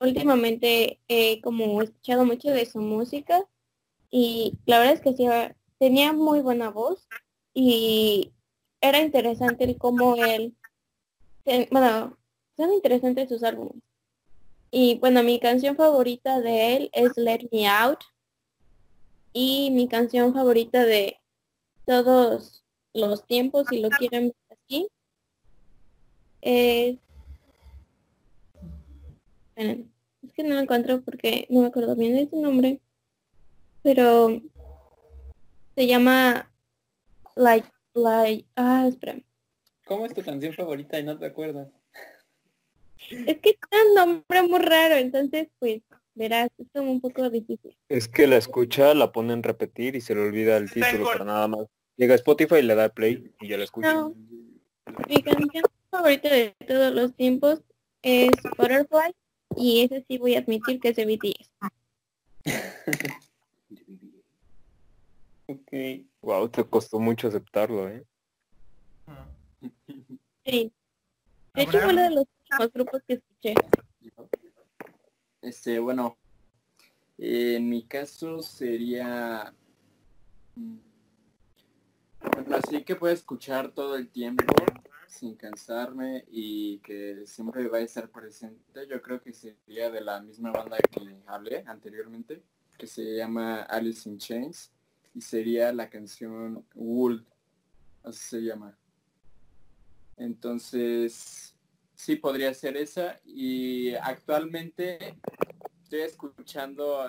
[0.00, 3.44] Últimamente he como escuchado mucho de su música
[4.10, 5.26] y la verdad es que sí,
[5.78, 7.08] tenía muy buena voz
[7.54, 8.32] y
[8.80, 10.56] era interesante el cómo él,
[11.70, 12.18] bueno,
[12.56, 13.82] son interesantes sus álbumes.
[14.70, 18.00] Y bueno, mi canción favorita de él es Let Me Out
[19.32, 21.18] y mi canción favorita de
[21.84, 24.88] todos los tiempos, si lo quieren ver así,
[26.40, 26.98] es...
[29.48, 32.80] Esperen, es que no lo encuentro porque no me acuerdo bien de su nombre,
[33.82, 34.40] pero
[35.74, 36.51] se llama
[37.36, 39.18] Like, like, ah, espera.
[39.86, 41.68] ¿Cómo es tu canción favorita y no te acuerdas?
[43.10, 45.82] Es que tiene un nombre muy raro, entonces pues
[46.14, 47.76] verás, es como un poco difícil.
[47.88, 51.24] Es que la escucha, la pone en repetir y se le olvida el título, pero
[51.24, 51.66] nada más.
[51.96, 53.92] Llega a Spotify y le da play y ya la escucha.
[53.92, 54.14] No,
[55.08, 57.60] mi canción favorita de todos los tiempos
[58.02, 59.14] es Butterfly
[59.56, 61.50] y ese sí voy a admitir que es de BTS.
[65.48, 66.06] Ok.
[66.22, 68.06] Wow, te costó mucho aceptarlo, ¿eh?
[70.46, 70.72] Sí.
[71.54, 73.54] De hecho fue uno de los últimos grupos que escuché.
[75.40, 76.16] Este, bueno,
[77.18, 79.52] en mi caso sería...
[80.54, 80.76] mm,
[82.32, 84.44] Bueno, así que puedo escuchar todo el tiempo
[85.08, 88.86] sin cansarme y que siempre va a estar presente.
[88.88, 92.42] Yo creo que sería de la misma banda que hablé anteriormente,
[92.78, 94.72] que se llama Alice in Chains
[95.14, 97.26] y sería la canción Wool,
[98.02, 98.76] así se llama.
[100.16, 101.56] Entonces,
[101.94, 105.16] sí podría ser esa y actualmente
[105.82, 107.08] estoy escuchando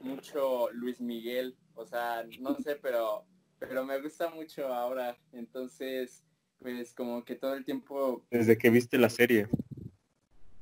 [0.00, 3.24] mucho Luis Miguel, o sea, no sé, pero
[3.58, 6.24] pero me gusta mucho ahora, entonces
[6.58, 9.48] pues como que todo el tiempo Desde que viste la serie.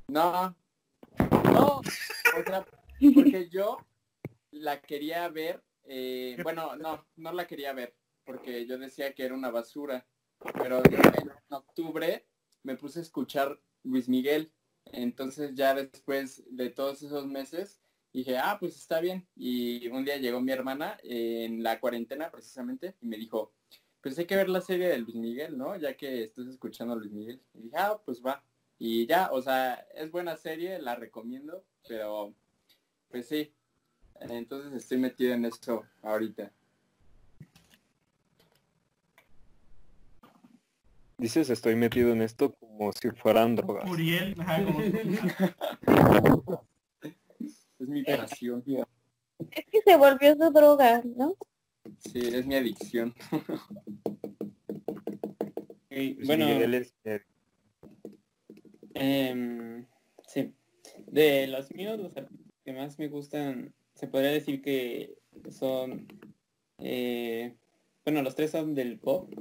[0.08, 0.56] no,
[1.44, 1.82] no, o
[2.46, 2.66] sea,
[3.14, 3.78] porque yo
[4.50, 7.94] la quería ver, eh, bueno, no, no la quería ver,
[8.24, 10.06] porque yo decía que era una basura,
[10.54, 12.26] pero en octubre
[12.62, 14.52] me puse a escuchar Luis Miguel,
[14.86, 17.80] entonces ya después de todos esos meses
[18.12, 22.94] dije, ah, pues está bien, y un día llegó mi hermana en la cuarentena precisamente
[23.00, 23.52] y me dijo,
[24.04, 25.76] pues hay que ver la serie de Luis Miguel, ¿no?
[25.76, 27.40] Ya que estás escuchando a Luis Miguel.
[27.54, 28.44] Y dije, ah, pues va.
[28.78, 32.34] Y ya, o sea, es buena serie, la recomiendo, pero
[33.08, 33.50] pues sí.
[34.28, 36.50] Entonces estoy metido en esto ahorita.
[41.18, 43.88] Dices, estoy metido en esto como si fueran drogas.
[43.88, 44.34] Uriel,
[47.78, 48.62] Es mi pasión.
[49.50, 51.36] Es que se volvió su droga, ¿no?
[51.98, 53.14] Sí, es mi adicción.
[53.30, 53.42] Ok,
[55.90, 57.22] Luis Bueno, es- eh,
[58.94, 59.86] em,
[60.26, 60.54] sí.
[61.06, 65.14] De los míos, los artistas que más me gustan, se podría decir que
[65.50, 66.06] son,
[66.78, 67.54] eh,
[68.04, 69.32] bueno, los tres son del pop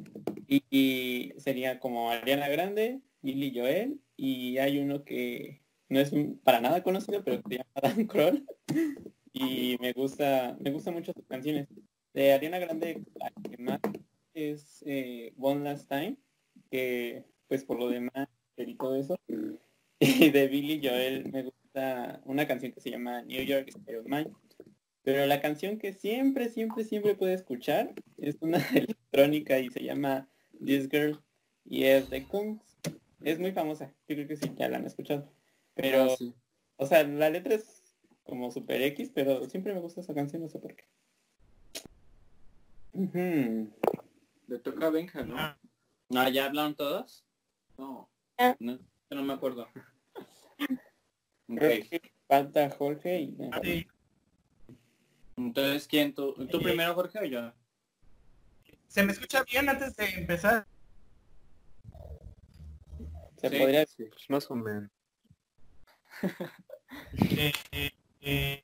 [0.47, 6.11] y, sería como Ariana Grande, Billy Joel y hay uno que no es
[6.43, 8.45] para nada conocido, pero se llama Dan Kroll
[9.33, 11.67] y me gusta, me gustan mucho sus canciones.
[12.13, 13.79] De Ariana Grande, la que más
[14.35, 16.15] es eh, One Last Time,
[16.69, 18.27] que pues por lo demás
[18.57, 19.15] y todo eso.
[19.99, 24.05] Y de Billy Joel me gusta una canción que se llama New York State of
[24.05, 24.35] Mind.
[25.03, 30.27] Pero la canción que siempre, siempre, siempre puede escuchar es una electrónica y se llama
[30.63, 31.19] This Girl
[31.65, 32.61] y es de Kungs.
[33.21, 35.29] Es muy famosa, yo creo que sí, ya la han escuchado.
[35.75, 36.33] Pero, Ah, sí.
[36.77, 40.49] o sea, la letra es como super X, pero siempre me gusta esa canción, no
[40.49, 40.85] sé por qué.
[44.47, 45.35] Le toca a Benja, ¿no?
[45.37, 45.57] Ah.
[46.09, 47.25] No, ¿ya hablaron todos?
[47.77, 48.09] No.
[48.37, 48.55] Ah.
[48.59, 49.67] No, yo no me acuerdo.
[51.49, 51.57] Ok.
[51.57, 53.37] Creo que falta Jorge y...
[53.63, 53.87] Sí.
[55.37, 56.13] Entonces, ¿quién?
[56.13, 57.51] ¿Tú, ¿tú Eh, primero, Jorge, o yo?
[58.87, 60.67] ¿Se me escucha bien antes de empezar?
[63.37, 64.05] Se Sí, podría sí.
[64.05, 64.89] Pues más o menos.
[67.35, 68.63] Eh, eh, eh,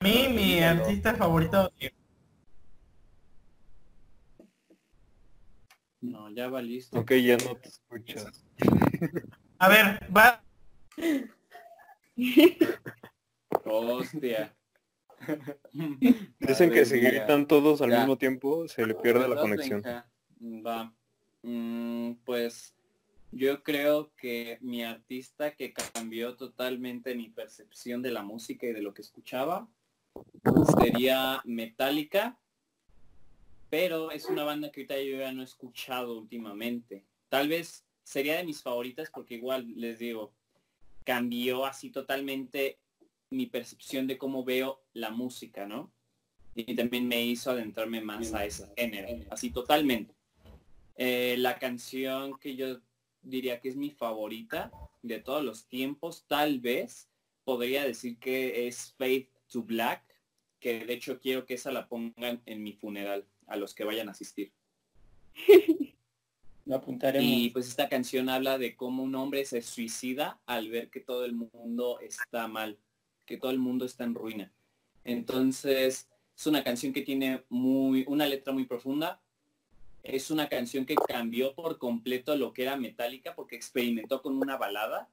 [0.00, 1.72] a mí, mi artista favorito,
[6.00, 6.98] No, ya valiste.
[6.98, 8.44] Ok, ya no te escuchas.
[9.58, 10.42] a ver, va,
[13.66, 14.56] Hostia.
[16.40, 17.98] Dicen que si gritan todos al Ya.
[18.00, 19.82] mismo tiempo, se le pierde la ¿Verdad, conexión.
[20.42, 20.94] Va.
[21.42, 22.74] Mm, pues
[23.32, 28.82] yo creo que mi artista que cambió totalmente mi percepción de la música y de
[28.82, 29.68] lo que escuchaba
[30.80, 32.38] sería Metallica,
[33.70, 37.04] pero es una banda que ahorita yo ya no he escuchado últimamente.
[37.28, 40.32] Tal vez sería de mis favoritas porque igual les digo,
[41.04, 42.78] cambió así totalmente
[43.30, 45.92] mi percepción de cómo veo la música, ¿no?
[46.54, 50.14] Y también me hizo adentrarme más a ese género, así totalmente.
[50.96, 52.80] Eh, la canción que yo
[53.20, 54.70] diría que es mi favorita
[55.02, 57.10] de todos los tiempos, tal vez
[57.44, 60.02] podría decir que es Faith to Black,
[60.58, 64.08] que de hecho quiero que esa la pongan en mi funeral a los que vayan
[64.08, 64.52] a asistir.
[66.66, 67.26] lo apuntaremos.
[67.26, 71.24] Y pues esta canción habla de cómo un hombre se suicida al ver que todo
[71.24, 72.78] el mundo está mal,
[73.26, 74.52] que todo el mundo está en ruina.
[75.04, 79.22] Entonces, es una canción que tiene muy, una letra muy profunda.
[80.02, 84.56] Es una canción que cambió por completo lo que era Metallica porque experimentó con una
[84.56, 85.10] balada,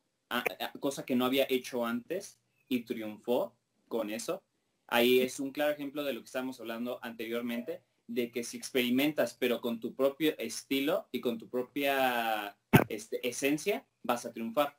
[0.79, 3.55] cosa que no había hecho antes y triunfó
[3.87, 4.43] con eso.
[4.87, 9.35] Ahí es un claro ejemplo de lo que estábamos hablando anteriormente, de que si experimentas
[9.39, 12.57] pero con tu propio estilo y con tu propia
[12.89, 14.77] este, esencia, vas a triunfar.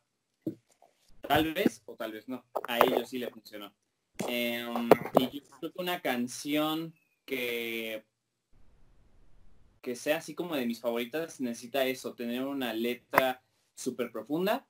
[1.28, 2.44] Tal vez o tal vez no.
[2.68, 3.72] A ellos sí le funcionó.
[4.28, 6.94] Em, y yo creo que una canción
[7.24, 8.04] que
[9.84, 13.42] que sea así como de mis favoritas necesita eso, tener una letra
[13.74, 14.66] súper profunda,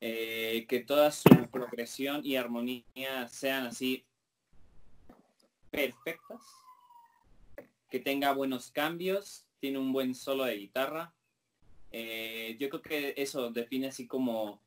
[0.00, 4.06] eh, que toda su progresión y armonía sean así
[5.70, 6.40] perfectas,
[7.90, 11.12] que tenga buenos cambios, tiene un buen solo de guitarra.
[11.92, 14.62] Eh, yo creo que eso define así como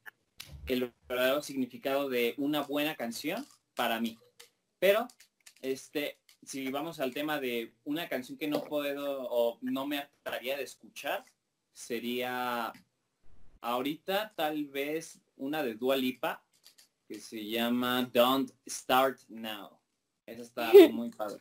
[0.68, 3.46] el verdadero significado de una buena canción
[3.76, 4.18] para mí.
[4.80, 5.08] Pero,
[5.62, 10.58] este, si vamos al tema de una canción que no puedo o no me atraería
[10.58, 11.24] de escuchar,
[11.72, 12.72] sería
[13.62, 16.44] ahorita tal vez una de Dua Lipa
[17.08, 19.80] que se llama Don't Start Now.
[20.26, 21.40] Esa está muy padre.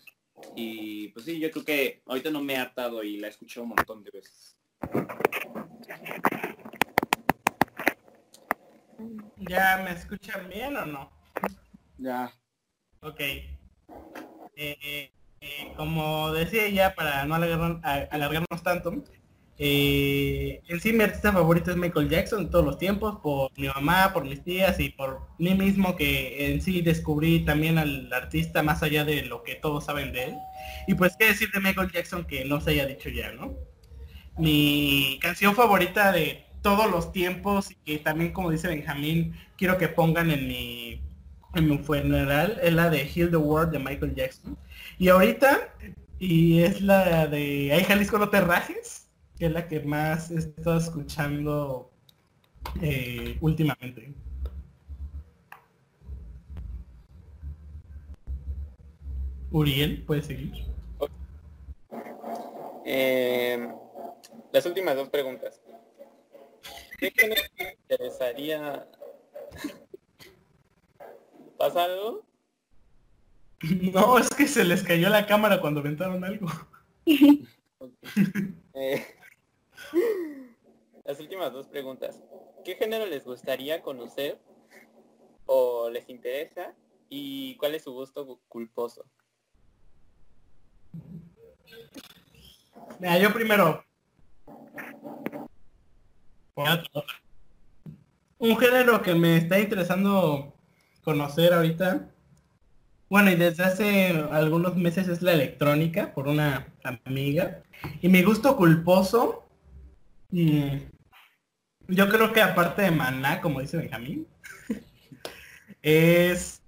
[0.57, 3.65] Y pues sí, yo creo que ahorita no me he hartado y la he escuchado
[3.65, 4.57] un montón de veces.
[9.39, 11.11] ¿Ya me escuchan bien o no?
[11.99, 12.33] Ya.
[13.03, 13.21] Ok.
[14.57, 19.03] Eh, eh, como decía ya, para no alargarnos, a- alargarnos tanto,
[19.59, 23.69] eh, en sí mi artista favorito es Michael Jackson de todos los tiempos, por mi
[23.69, 28.63] mamá, por mis tías y por mí mismo que en sí descubrí también al artista
[28.63, 30.37] más allá de lo que todos saben de él.
[30.87, 33.55] Y pues qué decir de Michael Jackson que no se haya dicho ya, ¿no?
[34.39, 39.89] Mi canción favorita de todos los tiempos y que también como dice Benjamín, quiero que
[39.89, 41.01] pongan en mi
[41.55, 44.57] en mi funeral es la de Heal the World de Michael Jackson.
[44.99, 45.75] Y ahorita,
[46.19, 49.09] y es la de Ay Jalisco no te rajes,
[49.39, 51.91] que es la que más he estado escuchando
[52.81, 54.15] eh, últimamente.
[59.51, 60.65] Uriel, puedes seguir.
[62.87, 63.69] Eh,
[64.53, 65.62] las últimas dos preguntas.
[67.03, 68.89] ¿Qué género te interesaría?
[71.59, 72.25] ¿Pasa algo?
[73.93, 76.47] No, es que se les cayó la cámara cuando aventaron algo.
[78.75, 79.05] Eh,
[81.05, 82.21] las últimas dos preguntas.
[82.65, 84.41] ¿Qué género les gustaría conocer
[85.47, 86.75] o les interesa
[87.09, 89.05] y cuál es su gusto gu- culposo?
[93.01, 93.85] Mira, yo primero.
[98.39, 100.55] Un género que me está interesando
[101.03, 102.11] conocer ahorita.
[103.09, 106.67] Bueno, y desde hace algunos meses es la electrónica por una
[107.05, 107.63] amiga.
[108.01, 109.45] Y mi gusto culposo,
[110.31, 110.77] mm,
[111.89, 114.27] yo creo que aparte de Maná, como dice Benjamín,
[115.83, 116.63] es...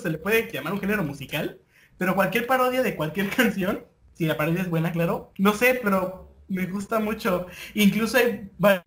[0.00, 1.60] Se le puede llamar un género musical,
[1.98, 3.84] pero cualquier parodia de cualquier canción,
[4.14, 7.46] si la parodia es buena, claro, no sé, pero me gusta mucho.
[7.74, 8.84] Incluso hay va-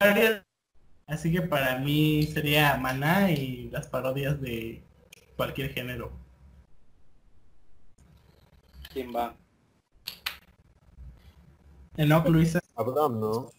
[0.00, 0.42] varias,
[1.06, 4.82] así que para mí sería Maná y las parodias de
[5.36, 6.12] cualquier género.
[8.92, 9.34] ¿Quién va?
[11.96, 12.60] Enoch, Luisa.
[12.76, 13.50] Abraham, ¿no?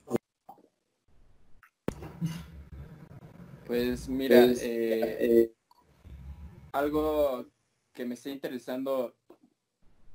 [3.68, 5.52] Pues mira, eh,
[6.72, 7.46] algo
[7.94, 9.16] que me está interesando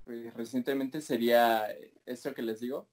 [0.05, 1.67] pues, recientemente sería
[2.07, 2.89] esto que les digo,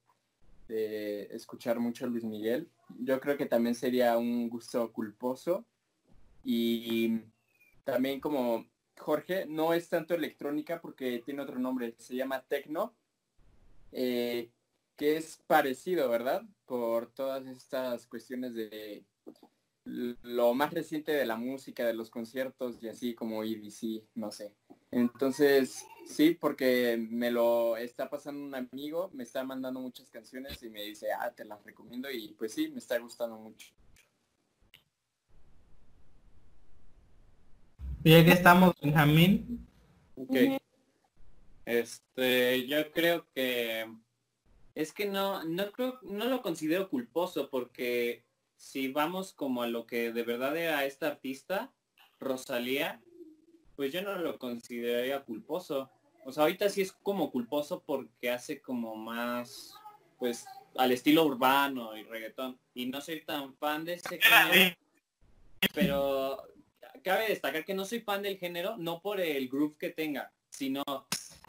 [0.68, 2.70] de escuchar mucho a Luis Miguel.
[3.00, 5.66] Yo creo que también sería un gusto culposo
[6.44, 7.20] y
[7.84, 8.66] también como
[8.98, 12.94] Jorge, no es tanto electrónica porque tiene otro nombre, se llama Tecno,
[13.90, 14.50] eh,
[14.96, 16.42] que es parecido, ¿verdad?
[16.66, 19.04] Por todas estas cuestiones de
[19.84, 24.54] lo más reciente de la música, de los conciertos y así como EDC, no sé.
[24.90, 30.70] Entonces, sí, porque me lo está pasando un amigo, me está mandando muchas canciones y
[30.70, 33.68] me dice, ah, te las recomiendo y pues sí, me está gustando mucho.
[38.04, 39.66] Ya que estamos, Benjamín.
[40.16, 40.36] Ok.
[41.64, 43.86] Este, yo creo que
[44.74, 48.24] es que no, no creo, no lo considero culposo porque
[48.62, 51.72] si vamos como a lo que de verdad era esta artista,
[52.20, 53.02] Rosalía,
[53.74, 55.90] pues yo no lo consideraría culposo.
[56.24, 59.74] O sea, ahorita sí es como culposo porque hace como más,
[60.16, 60.46] pues,
[60.76, 62.56] al estilo urbano y reggaetón.
[62.72, 64.76] Y no soy tan fan de ese género.
[65.74, 66.38] Pero
[67.02, 70.84] cabe destacar que no soy fan del género, no por el groove que tenga, sino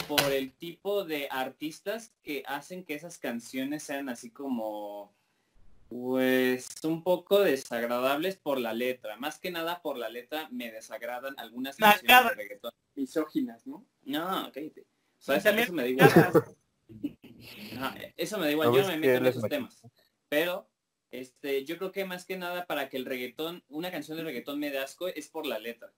[0.07, 5.13] por el tipo de artistas que hacen que esas canciones sean así como
[5.93, 9.15] pues un poco desagradables por la letra.
[9.17, 12.71] Más que nada por la letra me desagradan algunas canciones de reggaetón.
[12.95, 13.85] Misóginas, ¿no?
[14.01, 14.81] No, cállate.
[14.81, 14.85] O
[15.19, 16.09] sea, eso, me da igual.
[18.17, 19.83] eso me da igual, yo no me meto en esos temas.
[20.29, 20.67] Pero
[21.11, 24.59] este, yo creo que más que nada para que el reggaetón, una canción de reggaetón
[24.59, 25.93] me dé asco es por la letra.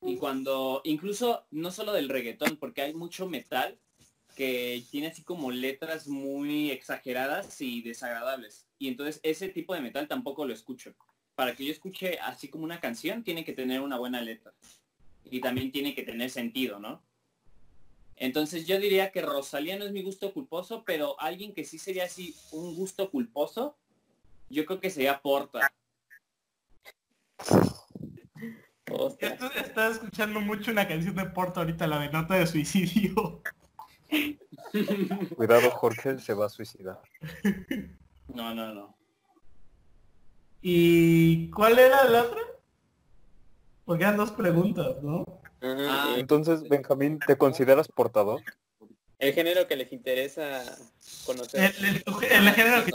[0.00, 3.80] Y cuando, incluso no solo del reggaetón, porque hay mucho metal
[4.36, 8.68] que tiene así como letras muy exageradas y desagradables.
[8.82, 10.92] Y entonces ese tipo de metal tampoco lo escucho.
[11.36, 14.52] Para que yo escuche así como una canción, tiene que tener una buena letra.
[15.22, 17.00] Y también tiene que tener sentido, ¿no?
[18.16, 22.06] Entonces yo diría que Rosalía no es mi gusto culposo, pero alguien que sí sería
[22.06, 23.76] así un gusto culposo
[24.50, 25.72] yo creo que sería Porta.
[29.16, 33.42] Estás escuchando mucho una canción de Porta ahorita, la de nota de suicidio.
[35.36, 37.00] Cuidado, Jorge se va a suicidar.
[38.28, 38.96] No, no, no.
[40.60, 42.40] ¿Y cuál era la otra?
[43.84, 45.26] Porque eran dos preguntas, ¿no?
[45.60, 48.40] Ah, Entonces, Benjamín, ¿te consideras portador?
[49.18, 50.64] El género que les interesa
[51.24, 51.74] conocer.
[51.78, 52.02] El,
[52.52, 52.92] género que...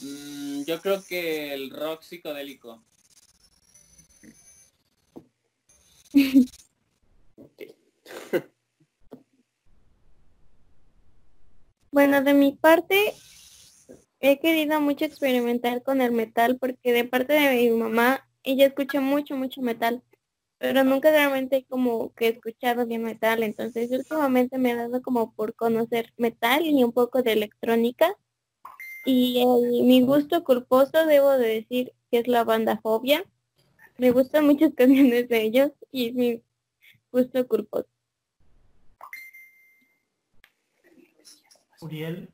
[0.00, 2.84] Mm, yo creo que el rock psicodélico.
[11.90, 13.14] bueno, de mi parte,
[14.20, 19.00] he querido mucho experimentar con el metal porque de parte de mi mamá, ella escucha
[19.00, 20.02] mucho, mucho metal,
[20.58, 25.32] pero nunca realmente como que he escuchado bien metal, entonces últimamente me ha dado como
[25.34, 28.16] por conocer metal y un poco de electrónica
[29.04, 29.44] y
[29.84, 33.24] mi gusto culposo debo de decir que es la banda Fobia.
[33.96, 36.42] Me gustan muchas canciones de ellos y es mi
[37.10, 37.88] gusto culposo.
[41.80, 42.28] Uriel.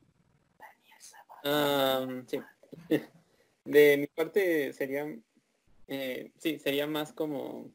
[2.26, 2.40] Sí.
[3.64, 5.06] De mi parte sería,
[5.88, 7.72] eh, sí, sería más como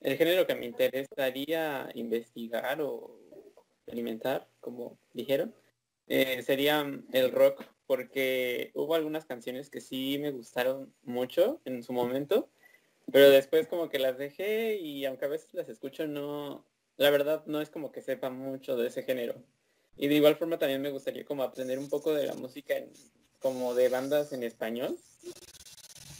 [0.00, 3.18] el género que me interesaría investigar o
[3.78, 5.54] experimentar, como dijeron,
[6.08, 11.94] eh, sería el rock porque hubo algunas canciones que sí me gustaron mucho en su
[11.94, 12.50] momento,
[13.10, 16.66] pero después como que las dejé y aunque a veces las escucho no,
[16.98, 19.42] la verdad no es como que sepa mucho de ese género.
[19.98, 22.74] Y de igual forma también me gustaría como aprender un poco de la música
[23.40, 24.96] como de bandas en español.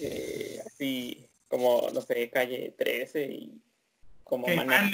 [0.00, 3.62] Eh, así como, no sé, Calle 13 y
[4.24, 4.90] como Maná.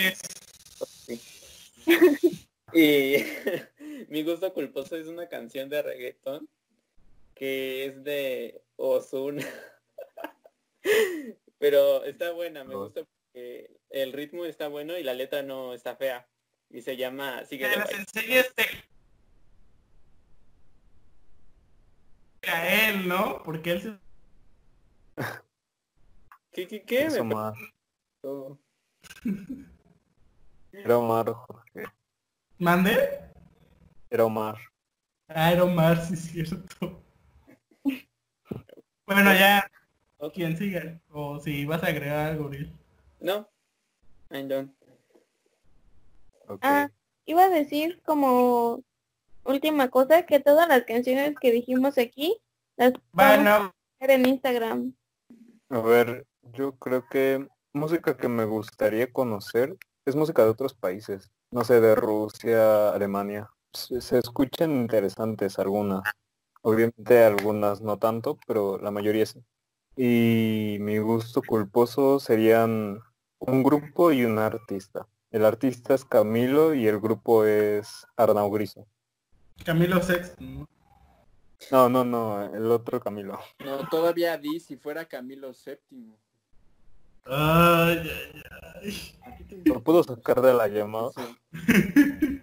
[2.74, 3.16] y
[4.08, 6.48] mi gusto culposo es una canción de reggaetón
[7.34, 9.46] que es de Ozuna.
[11.58, 15.96] Pero está buena, me gusta porque el ritmo está bueno y la letra no está
[15.96, 16.28] fea.
[16.70, 18.84] Y se llama Sigue de este
[22.50, 23.42] a él, ¿no?
[23.42, 23.98] Porque él se...
[26.52, 27.06] ¿Qué, qué, qué?
[27.06, 27.54] Es Omar.
[30.72, 31.84] Era Omar, Jorge.
[32.58, 33.20] ¿Mande?
[34.10, 34.58] Era Omar.
[35.28, 37.02] Ah, era Omar, sí es cierto.
[39.06, 39.70] Bueno, ya.
[40.18, 41.00] ¿O quién sigue?
[41.10, 42.50] O si vas a agregar algo,
[43.20, 43.48] No.
[44.30, 44.74] I'm done.
[46.60, 46.90] Ah,
[47.24, 48.82] iba a decir como
[49.44, 52.40] última cosa que todas las canciones que dijimos aquí
[52.76, 54.94] las vamos Bueno, a ver en Instagram.
[55.70, 61.30] A ver, yo creo que música que me gustaría conocer es música de otros países.
[61.50, 63.50] No sé, de Rusia, Alemania.
[63.72, 66.02] Se, se escuchan interesantes algunas.
[66.62, 69.44] Obviamente algunas no tanto, pero la mayoría sí.
[69.96, 73.00] Y mi gusto culposo serían
[73.38, 75.06] un grupo y un artista.
[75.34, 78.86] El artista es Camilo y el grupo es Arnau Griso.
[79.64, 80.36] Camilo Sex.
[81.72, 83.40] No, no, no, el otro Camilo.
[83.58, 86.14] No, todavía di si fuera Camilo VII.
[87.24, 88.42] Ay, ay,
[88.80, 89.62] ay.
[89.64, 91.10] Lo puedo sacar de la llamada.
[91.16, 91.36] Sí.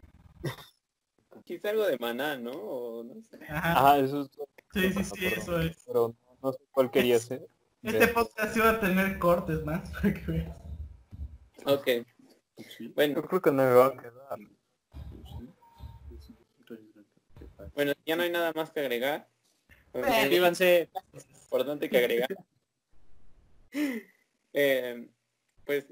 [1.46, 2.52] Quizá algo de maná, ¿no?
[2.52, 3.40] O no sé.
[3.48, 3.94] Ajá.
[3.94, 4.32] Ah, eso es...
[4.74, 5.82] Sí, sí, sí, eso es.
[5.88, 7.48] Pero no, no sé cuál quería ser.
[7.84, 10.58] Este podcast iba a tener cortes más para que veas.
[11.66, 11.88] Ok.
[12.80, 14.40] Yo Bueno, creo que no me va a quedar.
[17.76, 19.28] bueno, ya no hay nada más que agregar.
[19.94, 20.90] Suscríbanse.
[21.44, 22.30] Importante que agregar.
[24.54, 25.08] Eh,
[25.66, 25.86] pues,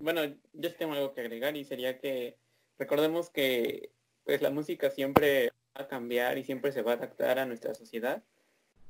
[0.00, 2.36] bueno, yo sí tengo algo que agregar y sería que
[2.76, 3.92] recordemos que
[4.24, 7.76] pues la música siempre va a cambiar y siempre se va a adaptar a nuestra
[7.76, 8.24] sociedad,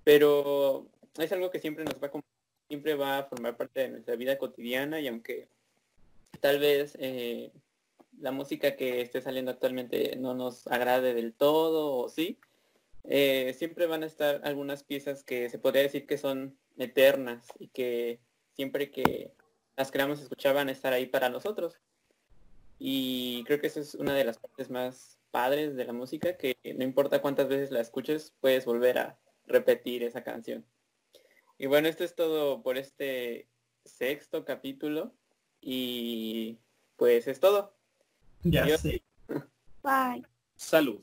[0.03, 2.21] pero es algo que siempre nos va a
[2.69, 5.49] siempre va a formar parte de nuestra vida cotidiana y aunque
[6.43, 7.53] tal vez eh,
[8.19, 12.41] la música que esté saliendo actualmente no nos agrade del todo o sí,
[13.05, 17.69] eh, siempre van a estar algunas piezas que se podría decir que son eternas y
[17.69, 18.19] que
[18.55, 19.33] siempre que
[19.77, 21.79] las van a estar ahí para nosotros.
[22.77, 26.57] Y creo que esa es una de las partes más padres de la música, que
[26.77, 30.67] no importa cuántas veces la escuches, puedes volver a repetir esa canción.
[31.57, 33.47] Y bueno, esto es todo por este
[33.85, 35.15] sexto capítulo
[35.63, 36.59] y
[36.97, 37.73] pues es todo.
[38.43, 39.03] Ya Yo- sé.
[39.83, 40.27] Bye.
[40.57, 41.01] Salud.